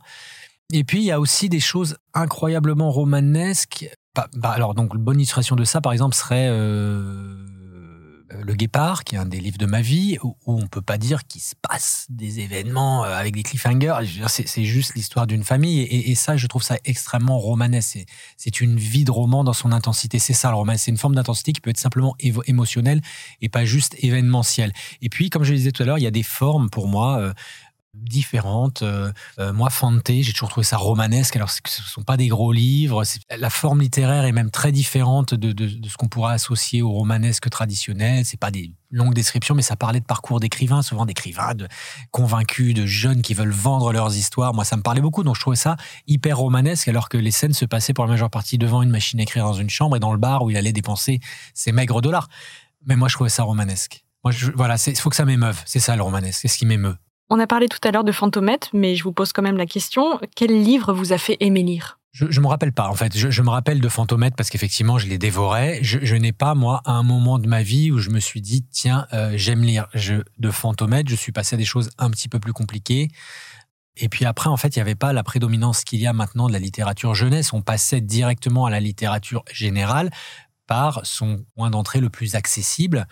Et 0.71 0.83
puis, 0.83 0.99
il 0.99 1.05
y 1.05 1.11
a 1.11 1.19
aussi 1.19 1.49
des 1.49 1.59
choses 1.59 1.97
incroyablement 2.13 2.91
romanesques 2.91 3.87
bah, 4.15 4.49
alors, 4.49 4.73
donc, 4.73 4.93
une 4.93 5.01
bonne 5.01 5.19
illustration 5.19 5.55
de 5.55 5.63
ça, 5.63 5.81
par 5.81 5.93
exemple, 5.93 6.15
serait 6.15 6.47
euh, 6.49 7.35
Le 8.41 8.53
Guépard, 8.55 9.03
qui 9.03 9.15
est 9.15 9.17
un 9.17 9.25
des 9.25 9.39
livres 9.39 9.57
de 9.57 9.65
ma 9.65 9.81
vie, 9.81 10.17
où, 10.23 10.35
on 10.47 10.67
peut 10.67 10.81
pas 10.81 10.97
dire 10.97 11.25
qu'il 11.27 11.41
se 11.41 11.53
passe 11.61 12.07
des 12.09 12.39
événements 12.39 13.05
euh, 13.05 13.15
avec 13.15 13.35
des 13.35 13.43
cliffhangers. 13.43 13.95
C'est 14.27 14.63
juste 14.65 14.95
l'histoire 14.95 15.27
d'une 15.27 15.43
famille. 15.43 15.81
Et, 15.81 16.15
ça, 16.15 16.37
je 16.37 16.47
trouve 16.47 16.63
ça 16.63 16.77
extrêmement 16.85 17.37
romanesque. 17.37 17.99
C'est 18.35 18.61
une 18.61 18.77
vie 18.77 19.03
de 19.03 19.11
roman 19.11 19.43
dans 19.43 19.53
son 19.53 19.71
intensité. 19.71 20.19
C'est 20.19 20.33
ça, 20.33 20.49
le 20.49 20.55
roman. 20.55 20.73
C'est 20.75 20.91
une 20.91 20.97
forme 20.97 21.15
d'intensité 21.15 21.53
qui 21.53 21.61
peut 21.61 21.69
être 21.69 21.79
simplement 21.79 22.15
émotionnelle 22.19 23.01
et 23.41 23.49
pas 23.49 23.63
juste 23.63 23.95
événementielle. 23.99 24.73
Et 25.01 25.09
puis, 25.09 25.29
comme 25.29 25.43
je 25.43 25.51
le 25.51 25.57
disais 25.57 25.71
tout 25.71 25.83
à 25.83 25.85
l'heure, 25.85 25.99
il 25.99 26.03
y 26.03 26.07
a 26.07 26.11
des 26.11 26.23
formes, 26.23 26.69
pour 26.69 26.87
moi, 26.87 27.19
euh, 27.19 27.33
différentes. 27.93 28.81
Euh, 28.83 29.11
euh, 29.39 29.51
moi, 29.53 29.69
Fante, 29.69 30.07
j'ai 30.07 30.31
toujours 30.31 30.49
trouvé 30.49 30.63
ça 30.63 30.77
romanesque. 30.77 31.35
Alors, 31.35 31.49
ce 31.49 31.59
ne 31.65 31.87
sont 31.87 32.03
pas 32.03 32.17
des 32.17 32.27
gros 32.27 32.51
livres. 32.51 33.03
La 33.35 33.49
forme 33.49 33.81
littéraire 33.81 34.25
est 34.25 34.31
même 34.31 34.51
très 34.51 34.71
différente 34.71 35.33
de, 35.33 35.51
de, 35.51 35.87
ce 35.87 35.97
qu'on 35.97 36.07
pourrait 36.07 36.33
associer 36.33 36.81
au 36.81 36.91
romanesque 36.91 37.49
traditionnel. 37.49 38.25
C'est 38.25 38.39
pas 38.39 38.51
des 38.51 38.71
longues 38.91 39.13
descriptions, 39.13 39.55
mais 39.55 39.61
ça 39.61 39.75
parlait 39.75 39.99
de 39.99 40.05
parcours 40.05 40.39
d'écrivains, 40.39 40.81
souvent 40.81 41.05
d'écrivains 41.05 41.55
de, 41.55 41.67
convaincus, 42.11 42.73
de 42.73 42.85
jeunes 42.85 43.21
qui 43.21 43.33
veulent 43.33 43.49
vendre 43.49 43.91
leurs 43.91 44.15
histoires. 44.15 44.53
Moi, 44.53 44.65
ça 44.65 44.77
me 44.77 44.81
parlait 44.81 45.01
beaucoup. 45.01 45.23
Donc, 45.23 45.35
je 45.35 45.41
trouvais 45.41 45.55
ça 45.55 45.75
hyper 46.07 46.37
romanesque, 46.37 46.87
alors 46.87 47.09
que 47.09 47.17
les 47.17 47.31
scènes 47.31 47.53
se 47.53 47.65
passaient 47.65 47.93
pour 47.93 48.05
la 48.05 48.11
majeure 48.11 48.29
partie 48.29 48.57
devant 48.57 48.81
une 48.81 48.91
machine 48.91 49.19
à 49.19 49.23
écrire 49.23 49.45
dans 49.45 49.53
une 49.53 49.69
chambre 49.69 49.95
et 49.95 49.99
dans 49.99 50.11
le 50.11 50.19
bar 50.19 50.43
où 50.43 50.49
il 50.49 50.57
allait 50.57 50.73
dépenser 50.73 51.19
ses 51.53 51.71
maigres 51.71 52.01
dollars. 52.01 52.29
Mais 52.85 52.95
moi, 52.95 53.07
je 53.07 53.15
trouvais 53.15 53.29
ça 53.29 53.43
romanesque. 53.43 54.03
Moi, 54.23 54.31
je, 54.31 54.51
voilà, 54.51 54.75
il 54.85 54.97
faut 54.97 55.09
que 55.09 55.15
ça 55.15 55.25
m'émeuve. 55.25 55.61
C'est 55.65 55.79
ça 55.79 55.95
le 55.95 56.03
romanesque. 56.03 56.39
C'est 56.41 56.47
ce 56.47 56.57
qui 56.57 56.65
m'émeut. 56.65 56.95
On 57.29 57.39
a 57.39 57.45
parlé 57.45 57.67
tout 57.67 57.79
à 57.87 57.91
l'heure 57.91 58.03
de 58.03 58.11
Fantomètre, 58.11 58.69
mais 58.73 58.95
je 58.95 59.03
vous 59.03 59.11
pose 59.11 59.33
quand 59.33 59.43
même 59.43 59.57
la 59.57 59.67
question 59.67 60.19
quel 60.35 60.49
livre 60.63 60.93
vous 60.93 61.13
a 61.13 61.17
fait 61.17 61.37
aimer 61.39 61.61
lire? 61.61 61.99
Je 62.11 62.25
ne 62.25 62.39
me 62.39 62.47
rappelle 62.47 62.73
pas, 62.73 62.89
en 62.89 62.95
fait. 62.95 63.15
Je, 63.15 63.41
me 63.43 63.49
rappelle 63.49 63.81
de 63.81 63.87
Fantomètre 63.87 64.35
parce 64.35 64.49
qu'effectivement, 64.49 64.97
je 64.97 65.05
les 65.05 65.19
dévorais. 65.19 65.79
Je, 65.83 66.15
n'ai 66.15 66.31
pas, 66.31 66.55
moi, 66.55 66.81
un 66.85 67.03
moment 67.03 67.37
de 67.37 67.47
ma 67.47 67.61
vie 67.61 67.91
où 67.91 67.99
je 67.99 68.09
me 68.09 68.19
suis 68.19 68.41
dit, 68.41 68.65
tiens, 68.65 69.05
euh, 69.13 69.33
j'aime 69.35 69.61
lire. 69.61 69.87
Je, 69.93 70.15
de 70.39 70.49
Fantomètre, 70.49 71.07
je 71.07 71.15
suis 71.15 71.31
passé 71.31 71.53
à 71.53 71.57
des 71.57 71.65
choses 71.65 71.91
un 71.99 72.09
petit 72.09 72.27
peu 72.27 72.39
plus 72.39 72.51
compliquées. 72.51 73.09
Et 73.95 74.09
puis 74.09 74.25
après, 74.25 74.49
en 74.49 74.57
fait, 74.57 74.75
il 74.75 74.79
n'y 74.79 74.81
avait 74.81 74.95
pas 74.95 75.13
la 75.13 75.23
prédominance 75.23 75.83
qu'il 75.83 75.99
y 75.99 76.07
a 76.07 76.13
maintenant 76.13 76.47
de 76.47 76.53
la 76.53 76.59
littérature 76.59 77.13
jeunesse. 77.13 77.53
On 77.53 77.61
passait 77.61 78.01
directement 78.01 78.65
à 78.65 78.71
la 78.71 78.79
littérature 78.79 79.43
générale 79.51 80.09
par 80.65 81.05
son 81.05 81.45
point 81.55 81.69
d'entrée 81.69 81.99
le 81.99 82.09
plus 82.09 82.35
accessible. 82.35 83.07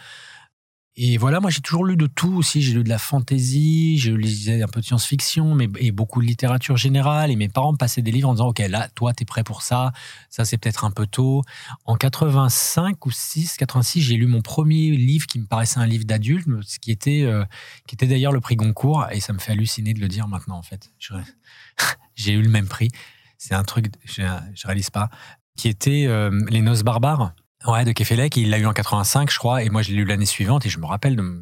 Et 1.00 1.20
voilà, 1.20 1.39
moi 1.39 1.51
j'ai 1.51 1.62
toujours 1.62 1.86
lu 1.86 1.96
de 1.96 2.08
tout 2.08 2.34
aussi. 2.34 2.63
J'ai 2.63 2.74
lu 2.74 2.84
de 2.84 2.89
la 2.89 2.98
fantaisie, 2.98 4.00
je 4.00 4.12
lisais 4.12 4.63
un 4.63 4.68
peu 4.68 4.82
de 4.82 4.86
science-fiction, 4.86 5.54
mais 5.54 5.70
et 5.77 5.92
beaucoup 5.92 6.22
de 6.24 6.25
littérature 6.25 6.75
générale. 6.75 7.30
Et 7.30 7.36
mes 7.36 7.50
parents 7.50 7.72
me 7.72 7.77
passaient 7.77 8.01
des 8.01 8.10
livres 8.10 8.30
en 8.30 8.34
disant 8.34 8.48
Ok, 8.48 8.58
là, 8.58 8.89
toi, 8.96 9.13
t'es 9.13 9.24
prêt 9.24 9.44
pour 9.44 9.62
ça. 9.62 9.94
Ça, 10.32 10.44
c'est 10.44 10.58
peut-être 10.58 10.86
un 10.86 10.92
peu 10.92 11.06
tôt. 11.06 11.44
En 11.86 11.96
85 11.98 13.06
ou 13.06 13.12
6, 13.12 13.58
86, 13.58 14.01
j'ai 14.01 14.16
lu 14.16 14.25
mon 14.25 14.42
premier 14.42 14.89
livre 14.89 15.27
qui 15.27 15.38
me 15.38 15.46
paraissait 15.46 15.80
un 15.80 15.86
livre 15.86 16.06
d'adulte, 16.06 16.48
ce 16.63 16.80
qui 16.80 16.89
était, 16.89 17.22
euh, 17.25 17.46
était 17.94 18.08
d'ailleurs 18.08 18.32
le 18.32 18.39
prix 18.39 18.56
Goncourt. 18.56 19.06
Et 19.12 19.20
ça 19.20 19.34
me 19.34 19.38
fait 19.38 19.51
halluciner 19.51 19.94
de 19.94 20.00
le 20.00 20.08
dire 20.08 20.27
maintenant, 20.27 20.58
en 20.58 20.63
fait. 20.63 20.92
J'ai 22.16 22.34
eu 22.34 22.42
le 22.42 22.50
même 22.50 22.68
prix. 22.68 22.89
C'est 23.38 23.54
un 23.54 23.63
truc, 23.63 23.92
je, 24.04 24.24
je 24.56 24.66
réalise 24.66 24.89
pas. 24.89 25.12
Qui 25.58 25.68
était 25.68 26.06
euh, 26.08 26.32
Les 26.50 26.63
Noces 26.63 26.82
barbares 26.82 27.34
Ouais, 27.67 27.83
de 27.86 27.91
Kefelec. 27.91 28.36
Il 28.38 28.50
l'a 28.50 28.59
eu 28.59 28.65
en 28.65 28.74
85, 28.74 29.31
je 29.31 29.38
crois, 29.38 29.63
et 29.63 29.69
moi 29.69 29.81
je 29.81 29.89
l'ai 29.89 29.97
lu 29.97 30.05
l'année 30.05 30.25
suivante. 30.25 30.65
Et 30.65 30.69
je 30.69 30.79
me 30.79 30.86
rappelle 30.86 31.15
de 31.15 31.21
mon 31.21 31.41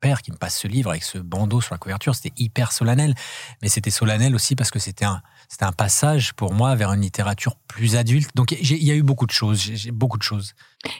père 0.00 0.22
qui 0.22 0.32
me 0.32 0.36
passe 0.36 0.58
ce 0.58 0.66
livre 0.66 0.90
avec 0.90 1.04
ce 1.04 1.18
bandeau 1.18 1.60
sur 1.60 1.74
la 1.74 1.78
couverture. 1.78 2.14
C'était 2.14 2.32
hyper 2.36 2.72
solennel, 2.72 3.14
mais 3.62 3.68
c'était 3.68 3.90
solennel 3.90 4.34
aussi 4.34 4.56
parce 4.56 4.70
que 4.70 4.78
c'était 4.78 5.04
un, 5.04 5.22
c'était 5.48 5.66
un 5.66 5.72
passage 5.72 6.32
pour 6.32 6.54
moi 6.54 6.74
vers 6.74 6.92
une 6.92 7.02
littérature 7.02 7.56
plus 7.68 7.96
adulte. 7.96 8.30
Donc 8.34 8.52
il 8.52 8.82
y 8.82 8.90
a 8.90 8.94
eu 8.94 9.02
beaucoup 9.02 9.26
de 9.26 9.32
choses. 9.32 9.60
J'ai 9.60 9.90
beaucoup 9.90 10.18
de 10.18 10.22
choses. 10.22 10.54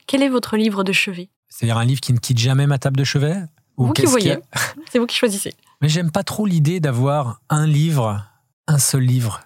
Quel 0.07 0.23
est 0.23 0.29
votre 0.29 0.57
livre 0.57 0.85
de 0.85 0.93
chevet? 0.93 1.31
C'est-à-dire 1.49 1.79
un 1.79 1.85
livre 1.85 2.01
qui 2.01 2.13
ne 2.13 2.19
quitte 2.19 2.39
jamais 2.39 2.67
ma 2.67 2.79
table 2.79 2.97
de 2.97 3.05
chevet? 3.05 3.37
Ou 3.77 3.87
Vous 3.87 3.93
qui 3.93 4.05
voyez. 4.05 4.37
C'est 4.93 4.99
vous 4.99 5.07
qui 5.07 5.17
choisissez. 5.17 5.55
Mais 5.81 5.89
j'aime 5.89 6.11
pas 6.11 6.23
trop 6.23 6.45
l'idée 6.45 6.81
d'avoir 6.81 7.41
un 7.49 7.67
livre, 7.67 8.27
un 8.67 8.79
seul 8.79 9.03
livre. 9.03 9.41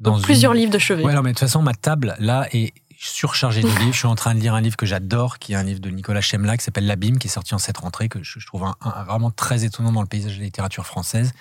Dans 0.00 0.20
plusieurs 0.20 0.54
livres 0.54 0.72
de 0.72 0.78
chevet. 0.78 1.04
Ouais, 1.04 1.14
non, 1.14 1.22
mais 1.22 1.30
de 1.30 1.34
toute 1.34 1.46
façon, 1.46 1.62
ma 1.62 1.72
table, 1.72 2.16
là, 2.18 2.48
est 2.52 2.72
surchargé 2.98 3.62
de 3.62 3.68
livres. 3.68 3.92
Je 3.92 3.98
suis 3.98 4.06
en 4.06 4.14
train 4.14 4.34
de 4.34 4.40
lire 4.40 4.54
un 4.54 4.60
livre 4.60 4.76
que 4.76 4.86
j'adore, 4.86 5.38
qui 5.38 5.52
est 5.52 5.56
un 5.56 5.62
livre 5.62 5.80
de 5.80 5.90
Nicolas 5.90 6.20
Chemla, 6.20 6.56
qui 6.56 6.64
s'appelle 6.64 6.86
L'Abîme, 6.86 7.18
qui 7.18 7.28
est 7.28 7.30
sorti 7.30 7.54
en 7.54 7.58
cette 7.58 7.78
rentrée, 7.78 8.08
que 8.08 8.22
je, 8.22 8.44
trouve 8.46 8.64
vraiment 9.06 9.30
très 9.30 9.64
étonnant 9.64 9.92
dans 9.92 10.02
le 10.02 10.06
paysage 10.06 10.34
de 10.34 10.38
la 10.38 10.44
littérature 10.44 10.86
française, 10.86 11.32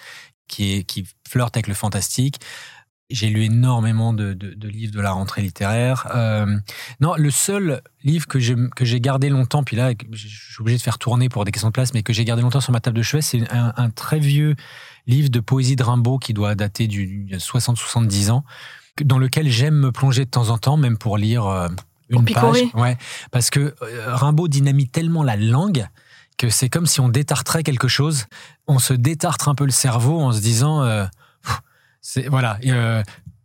qui, 0.48 0.86
flirte 1.28 1.56
avec 1.56 1.68
le 1.68 1.74
fantastique. 1.74 2.40
J'ai 3.10 3.30
lu 3.30 3.44
énormément 3.44 4.14
de, 4.14 4.38
livres 4.62 4.94
de 4.94 5.02
la 5.02 5.12
rentrée 5.12 5.42
littéraire. 5.42 6.08
Euh, 6.16 6.58
non, 7.00 7.16
le 7.16 7.32
seul 7.32 7.82
livre 8.04 8.28
que 8.28 8.40
j'ai 8.40 9.02
gardé 9.02 9.30
longtemps, 9.30 9.64
puis 9.64 9.76
là, 9.76 9.92
je 10.12 10.28
suis 10.28 10.62
obligé 10.62 10.78
de 10.78 10.84
faire 10.84 10.98
tourner 10.98 11.30
pour 11.30 11.46
des 11.46 11.52
questions 11.52 11.70
de 11.70 11.74
place, 11.74 11.94
mais 11.94 12.04
que 12.04 12.14
j'ai 12.14 12.26
gardé 12.26 12.42
longtemps 12.42 12.62
sur 12.62 12.72
ma 12.72 12.80
table 12.80 12.98
de 12.98 13.04
chevet, 13.04 13.22
c'est 13.22 13.50
un, 13.52 13.74
un, 13.76 13.90
très 13.90 14.20
vieux 14.20 14.56
livre 15.06 15.30
de 15.30 15.40
poésie 15.40 15.76
de 15.76 15.84
Rimbaud 15.84 16.18
qui 16.18 16.34
doit 16.34 16.56
dater 16.56 16.88
du 16.88 17.28
60-70 17.32 18.32
ans, 18.32 18.46
dans 19.02 19.18
lequel 19.18 19.50
j'aime 19.50 19.76
me 19.76 19.92
plonger 19.92 20.26
de 20.26 20.30
temps 20.30 20.50
en 20.50 20.58
temps, 20.58 20.78
même 20.78 20.98
pour 20.98 21.18
lire 21.18 21.46
euh, 21.48 21.68
une 22.10 22.26
page. 22.26 22.64
Ouais, 22.74 22.98
parce 23.32 23.50
que 23.50 23.74
euh, 23.82 24.16
Rimbaud 24.16 24.48
dynamite 24.48 24.92
tellement 24.92 25.24
la 25.24 25.36
langue 25.36 25.88
que 26.38 26.50
c'est 26.50 26.70
comme 26.70 26.86
si 26.86 27.00
on 27.00 27.10
détartrait 27.10 27.64
quelque 27.64 27.88
chose. 27.88 28.26
On 28.68 28.80
se 28.80 28.94
détartre 28.94 29.50
un 29.50 29.56
peu 29.56 29.66
le 29.66 29.72
cerveau 29.72 30.20
en 30.20 30.32
se 30.32 30.42
disant, 30.42 30.84
euh, 30.84 31.06
c'est 32.02 32.28
voilà, 32.28 32.60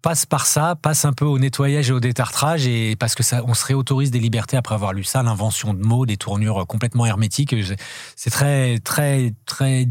passe 0.03 0.27
par 0.27 0.47
ça, 0.47 0.77
passe 0.77 1.05
un 1.05 1.13
peu 1.13 1.25
au 1.25 1.39
nettoyage 1.39 1.91
et 1.91 1.93
au 1.93 2.01
détartrage, 2.01 2.67
et 2.67 2.97
parce 2.97 3.15
que 3.15 3.23
ça, 3.23 3.43
on 3.47 3.55
se 3.55 3.65
réautorise 3.67 4.11
des 4.11 4.21
libertés 4.21 4.57
après 4.57 4.75
avoir 4.75 4.93
lu 4.93 5.05
ça, 5.05 5.23
l'invention 5.23 5.75
de 5.75 5.85
mots, 5.85 6.07
des 6.07 6.17
tournures 6.17 6.67
complètement 6.67 7.05
hermétiques. 7.05 7.55
C'est 8.17 8.31
très, 8.31 8.79
très, 8.79 9.35
très, 9.45 9.87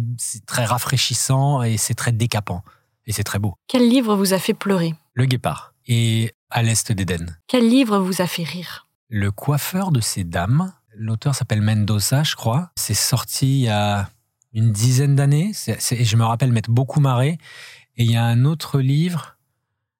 très 0.45 0.65
rafraîchissant 0.65 1.61
et 1.61 1.77
c'est 1.77 1.93
très 1.93 2.11
décapant. 2.11 2.63
Et 3.05 3.13
c'est 3.13 3.23
très 3.23 3.39
beau. 3.39 3.55
Quel 3.67 3.87
livre 3.87 4.15
vous 4.15 4.33
a 4.33 4.39
fait 4.39 4.53
pleurer? 4.53 4.93
Le 5.17 5.25
Guépard 5.25 5.73
et 5.87 6.35
À 6.51 6.61
l'Est 6.61 6.91
d'Éden. 6.91 7.25
Quel 7.47 7.67
livre 7.67 7.97
vous 7.97 8.21
a 8.21 8.27
fait 8.27 8.43
rire? 8.43 8.87
Le 9.09 9.31
coiffeur 9.31 9.91
de 9.91 9.99
ces 9.99 10.23
dames. 10.23 10.71
L'auteur 10.93 11.33
s'appelle 11.33 11.63
Mendoza, 11.63 12.21
je 12.21 12.35
crois. 12.35 12.69
C'est 12.75 12.93
sorti 12.93 13.61
il 13.61 13.63
y 13.63 13.67
a 13.67 14.11
une 14.53 14.71
dizaine 14.71 15.15
d'années. 15.15 15.53
je 15.55 16.15
me 16.17 16.23
rappelle 16.23 16.51
m'être 16.51 16.69
beaucoup 16.69 16.99
marré. 16.99 17.39
Et 17.95 18.03
il 18.03 18.11
y 18.11 18.15
a 18.15 18.23
un 18.23 18.45
autre 18.45 18.79
livre. 18.79 19.37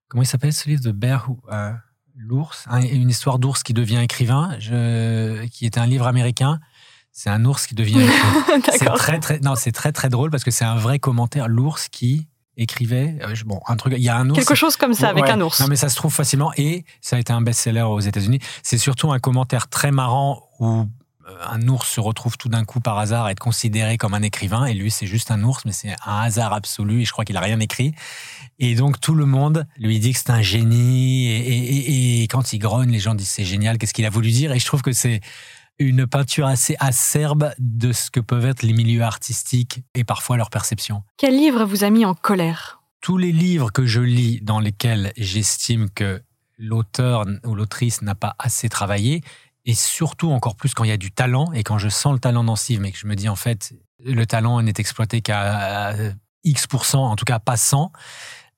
Comment 0.08 0.21
il 0.21 0.27
s'appelle 0.27 0.53
ce 0.53 0.69
livre 0.69 0.84
de 0.84 0.91
Bear 0.91 1.30
euh, 1.51 1.73
L'ours? 2.15 2.67
Une 2.69 3.10
histoire 3.10 3.39
d'ours 3.39 3.63
qui 3.63 3.73
devient 3.73 3.97
écrivain, 4.03 4.56
qui 5.51 5.65
était 5.65 5.80
un 5.80 5.88
livre 5.88 6.06
américain. 6.06 6.60
C'est 7.12 7.32
un 7.32 7.43
ours 7.43 7.65
qui 7.65 7.73
devient 7.73 8.01
écrivain. 8.56 8.62
c'est 8.71 8.86
très, 8.86 9.19
très, 9.19 9.39
non, 9.39 9.56
c'est 9.56 9.71
très, 9.71 9.91
très 9.91 10.10
drôle 10.10 10.30
parce 10.30 10.43
que 10.43 10.51
c'est 10.51 10.65
un 10.65 10.75
vrai 10.75 10.99
commentaire. 10.99 11.47
L'ours 11.47 11.88
qui 11.89 12.27
écrivait 12.58 13.15
euh, 13.22 13.36
bon 13.46 13.62
un 13.67 13.76
truc 13.78 13.93
il 13.98 14.04
y 14.04 14.10
a 14.10 14.17
un 14.17 14.30
ours. 14.30 14.38
Quelque 14.38 14.56
chose 14.56 14.76
comme 14.76 14.93
ça 14.93 15.10
avec 15.10 15.26
un 15.30 15.39
ours. 15.41 15.60
Non 15.62 15.67
mais 15.67 15.76
ça 15.76 15.89
se 15.89 15.96
trouve 15.96 16.13
facilement 16.13 16.52
et 16.58 16.86
ça 17.02 17.15
a 17.15 17.20
été 17.20 17.32
un 17.32 17.41
best-seller 17.41 17.84
aux 17.84 18.00
États-Unis. 18.00 18.39
C'est 18.63 18.78
surtout 18.78 19.12
un 19.12 19.20
commentaire 19.20 19.67
très 19.70 19.91
marrant 19.91 20.43
où 20.60 20.80
euh, 20.80 20.86
un 21.50 21.67
ours 21.67 21.88
se 21.88 22.00
retrouve 22.00 22.38
tout 22.38 22.50
d'un 22.50 22.65
coup 22.65 22.80
par 22.80 22.98
hasard 22.98 23.26
à 23.26 23.32
être 23.32 23.39
considéré 23.39 23.98
comme 23.98 24.13
un 24.13 24.22
écrivain 24.22 24.65
et 24.65 24.74
lui 24.74 24.91
c'est 24.91 25.08
juste 25.08 25.32
un 25.32 25.43
ours 25.43 25.65
mais 25.65 25.72
c'est 25.72 25.96
un 26.06 26.22
hasard 26.22 26.54
absolu 26.54 27.02
et 27.02 27.06
je 27.06 27.12
crois 27.12 27.26
qu'il 27.26 27.38
a 27.38 27.41
rien 27.41 27.60
écrit. 27.60 27.93
Et 28.60 28.74
donc 28.76 29.00
tout 29.00 29.13
le 29.13 29.26
monde 29.26 29.67
lui 29.78 30.00
dit 30.00 30.13
que 30.13 30.20
c'est 30.20 30.32
un 30.32 30.41
génie 30.41 31.28
et, 31.28 31.38
et, 31.38 32.22
et, 32.24 32.28
quand 32.28 32.54
il 32.54 32.60
grogne 32.60 32.91
les 32.91 33.00
gens 33.00 33.13
disent 33.13 33.30
c'est 33.30 33.46
génial 33.46 33.78
qu'est-ce 33.78 33.93
qu'il 33.93 34.06
a 34.06 34.10
voulu 34.10 34.32
dire? 34.32 34.52
Et 34.52 34.60
je 34.60 34.65
trouve 34.65 34.82
que 34.82 34.93
c'est 34.93 35.22
une 35.80 36.08
peinture 36.08 36.48
assez 36.48 36.76
acerbe 36.80 37.54
de 37.60 37.92
ce 37.92 38.10
que 38.10 38.20
peuvent 38.20 38.46
être 38.46 38.63
les 38.63 38.74
milieux 38.74 39.04
artistiques 39.04 39.84
et 39.94 40.04
parfois 40.04 40.38
leur 40.38 40.50
perception. 40.50 41.04
Quel 41.18 41.36
livre 41.38 41.66
vous 41.66 41.84
a 41.84 41.90
mis 41.90 42.06
en 42.06 42.13
colère? 42.13 42.82
Tous 43.02 43.18
les 43.18 43.32
livres 43.32 43.72
que 43.72 43.86
je 43.86 44.02
lis 44.02 44.42
dans 44.42 44.60
lesquels 44.60 45.13
j'estime 45.18 45.90
que 45.90 46.22
l'auteur 46.58 47.26
ou 47.46 47.54
l'autrice 47.54 48.02
n'a 48.02 48.16
pas 48.16 48.36
assez 48.40 48.70
travaillé, 48.70 49.22
et 49.66 49.76
surtout 49.76 50.32
encore 50.32 50.56
plus 50.56 50.74
quand 50.74 50.84
il 50.84 50.90
y 50.90 50.94
a 50.94 50.98
du 50.98 51.12
talent, 51.12 51.52
et 51.52 51.63
quand 51.63 51.78
je 51.78 51.90
sens 51.90 52.13
le 52.13 52.20
talent 52.20 52.44
dans 52.44 52.56
Steve, 52.56 52.80
mais 52.80 52.92
que 52.92 52.98
je 52.98 53.06
me 53.06 53.16
dis 53.16 53.30
en 53.30 53.36
fait, 53.36 53.74
le 54.04 54.26
talent 54.26 54.62
n'est 54.62 54.74
exploité 54.78 55.22
qu'à 55.22 55.94
X%, 56.44 56.96
en 56.96 57.16
tout 57.16 57.26
cas 57.26 57.40
pas 57.40 57.58
100, 57.58 57.92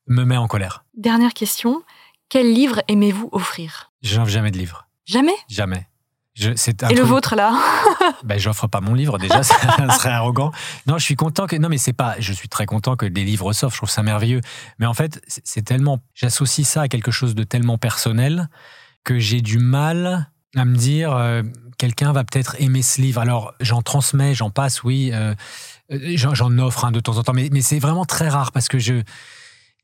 me 0.07 0.23
met 0.23 0.37
en 0.37 0.47
colère. 0.47 0.85
Dernière 0.95 1.33
question, 1.33 1.83
quel 2.29 2.53
livre 2.53 2.81
aimez-vous 2.87 3.29
offrir? 3.31 3.91
Je 4.01 4.17
n'offre 4.17 4.31
jamais 4.31 4.51
de 4.51 4.57
livre. 4.57 4.87
Jamais? 5.05 5.35
Jamais. 5.49 5.87
Et 6.37 6.95
le 6.95 7.01
vôtre 7.01 7.35
là 7.35 7.53
ben, 8.23 8.39
J'offre 8.39 8.67
pas 8.67 8.81
mon 8.81 8.93
livre 8.93 9.17
déjà, 9.17 9.43
ça 9.43 9.55
serait 9.91 10.09
arrogant. 10.09 10.51
Non, 10.87 10.97
je 10.97 11.03
suis 11.03 11.15
content 11.15 11.47
que. 11.47 11.55
Non, 11.55 11.69
mais 11.69 11.77
c'est 11.77 11.93
pas. 11.93 12.15
Je 12.19 12.31
suis 12.31 12.47
très 12.47 12.65
content 12.65 12.95
que 12.95 13.05
des 13.05 13.23
livres 13.23 13.51
s'offrent, 13.51 13.75
je 13.75 13.79
trouve 13.79 13.89
ça 13.89 14.03
merveilleux. 14.03 14.41
Mais 14.79 14.85
en 14.85 14.93
fait, 14.93 15.21
c'est 15.27 15.63
tellement. 15.63 15.99
J'associe 16.13 16.65
ça 16.65 16.83
à 16.83 16.87
quelque 16.87 17.11
chose 17.11 17.35
de 17.35 17.43
tellement 17.43 17.77
personnel 17.77 18.49
que 19.03 19.19
j'ai 19.19 19.41
du 19.41 19.59
mal 19.59 20.29
à 20.55 20.65
me 20.65 20.75
dire 20.75 21.13
euh, 21.13 21.43
quelqu'un 21.77 22.11
va 22.11 22.23
peut-être 22.23 22.55
aimer 22.59 22.81
ce 22.81 23.01
livre. 23.01 23.21
Alors, 23.21 23.53
j'en 23.59 23.81
transmets, 23.81 24.33
j'en 24.33 24.49
passe, 24.49 24.83
oui. 24.83 25.11
Euh, 25.13 25.33
euh, 25.91 26.15
j'en 26.15 26.57
offre 26.59 26.85
un 26.85 26.91
de 26.91 26.99
temps 26.99 27.17
en 27.17 27.23
temps, 27.23 27.33
mais, 27.33 27.49
mais 27.51 27.61
c'est 27.61 27.79
vraiment 27.79 28.05
très 28.05 28.29
rare 28.29 28.51
parce 28.51 28.67
que 28.67 28.79
je. 28.79 29.01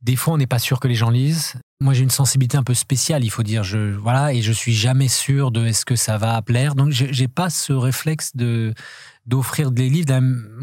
Des 0.05 0.15
fois, 0.15 0.35
on 0.35 0.37
n'est 0.37 0.45
pas 0.45 0.59
sûr 0.59 0.79
que 0.79 0.87
les 0.87 0.93
gens 0.93 1.09
lisent. 1.09 1.55
Moi, 1.81 1.95
j'ai 1.95 2.03
une 2.03 2.11
sensibilité 2.11 2.57
un 2.57 2.63
peu 2.63 2.75
spéciale, 2.75 3.23
il 3.23 3.31
faut 3.31 3.41
dire. 3.41 3.63
Je, 3.63 3.95
voilà, 3.95 4.33
et 4.33 4.43
je 4.43 4.51
suis 4.51 4.71
jamais 4.73 5.07
sûr 5.07 5.49
de 5.49 5.65
est-ce 5.65 5.83
que 5.83 5.95
ça 5.95 6.19
va 6.19 6.39
plaire. 6.43 6.75
Donc, 6.75 6.91
j'ai 6.91 7.27
pas 7.27 7.49
ce 7.49 7.73
réflexe 7.73 8.35
de 8.35 8.75
d'offrir 9.25 9.71
des 9.71 9.89
livres. 9.89 10.13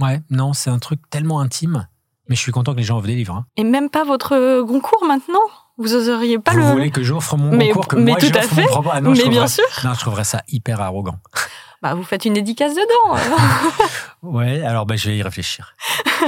Ouais, 0.00 0.20
non, 0.30 0.52
c'est 0.52 0.70
un 0.70 0.78
truc 0.78 1.00
tellement 1.10 1.40
intime. 1.40 1.88
Mais 2.28 2.36
je 2.36 2.40
suis 2.40 2.52
content 2.52 2.72
que 2.72 2.78
les 2.78 2.84
gens 2.84 2.98
offrent 2.98 3.08
des 3.08 3.16
livres. 3.16 3.34
Hein. 3.34 3.46
Et 3.56 3.64
même 3.64 3.90
pas 3.90 4.04
votre 4.04 4.62
Goncourt 4.62 5.04
maintenant? 5.08 5.40
Vous 5.76 5.92
oseriez 5.92 6.38
pas 6.38 6.54
le. 6.54 6.62
Vous 6.62 6.70
voulez 6.70 6.90
que 6.92 7.02
j'offre 7.02 7.36
mon 7.36 7.50
mais, 7.50 7.68
Goncourt 7.68 7.88
que 7.88 7.96
mais 7.96 8.12
moi 8.12 8.20
tout 8.20 8.30
à 8.32 8.42
fait. 8.42 8.66
Ah 8.72 9.00
mais 9.00 9.28
bien 9.28 9.48
sûr. 9.48 9.64
Non, 9.82 9.94
je 9.94 10.00
trouverais 10.00 10.22
ça 10.22 10.42
hyper 10.46 10.80
arrogant. 10.80 11.18
Bah, 11.82 11.94
vous 11.94 12.04
faites 12.04 12.24
une 12.24 12.34
dédicace 12.34 12.74
dedans. 12.74 13.18
ouais, 14.22 14.62
alors 14.62 14.86
bah, 14.86 14.94
je 14.94 15.08
vais 15.08 15.16
y 15.16 15.22
réfléchir. 15.22 15.74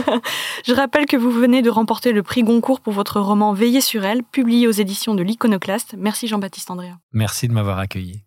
je 0.66 0.74
rappelle 0.74 1.06
que 1.06 1.16
vous 1.16 1.30
venez 1.30 1.62
de 1.62 1.70
remporter 1.70 2.10
le 2.10 2.24
prix 2.24 2.42
Goncourt 2.42 2.80
pour 2.80 2.92
votre 2.92 3.20
roman 3.20 3.52
Veiller 3.52 3.80
sur 3.80 4.04
elle, 4.04 4.24
publié 4.24 4.66
aux 4.66 4.72
éditions 4.72 5.14
de 5.14 5.22
l'Iconoclaste. 5.22 5.94
Merci 5.96 6.26
Jean-Baptiste 6.26 6.72
Andrea. 6.72 6.98
Merci 7.12 7.46
de 7.46 7.52
m'avoir 7.52 7.78
accueilli. 7.78 8.24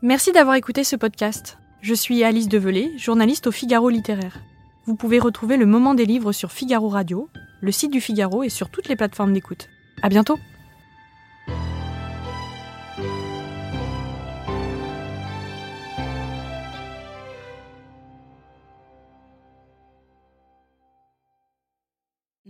Merci 0.00 0.30
d'avoir 0.30 0.54
écouté 0.54 0.84
ce 0.84 0.94
podcast. 0.94 1.58
Je 1.80 1.94
suis 1.94 2.22
Alice 2.22 2.48
Develay, 2.48 2.96
journaliste 2.96 3.48
au 3.48 3.52
Figaro 3.52 3.88
littéraire. 3.88 4.38
Vous 4.86 4.94
pouvez 4.94 5.18
retrouver 5.18 5.56
le 5.56 5.66
moment 5.66 5.94
des 5.94 6.06
livres 6.06 6.30
sur 6.30 6.52
Figaro 6.52 6.88
Radio, 6.88 7.28
le 7.60 7.72
site 7.72 7.92
du 7.92 8.00
Figaro 8.00 8.44
et 8.44 8.48
sur 8.48 8.70
toutes 8.70 8.88
les 8.88 8.96
plateformes 8.96 9.32
d'écoute. 9.32 9.68
À 10.02 10.08
bientôt! 10.08 10.38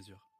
mesure. 0.00 0.39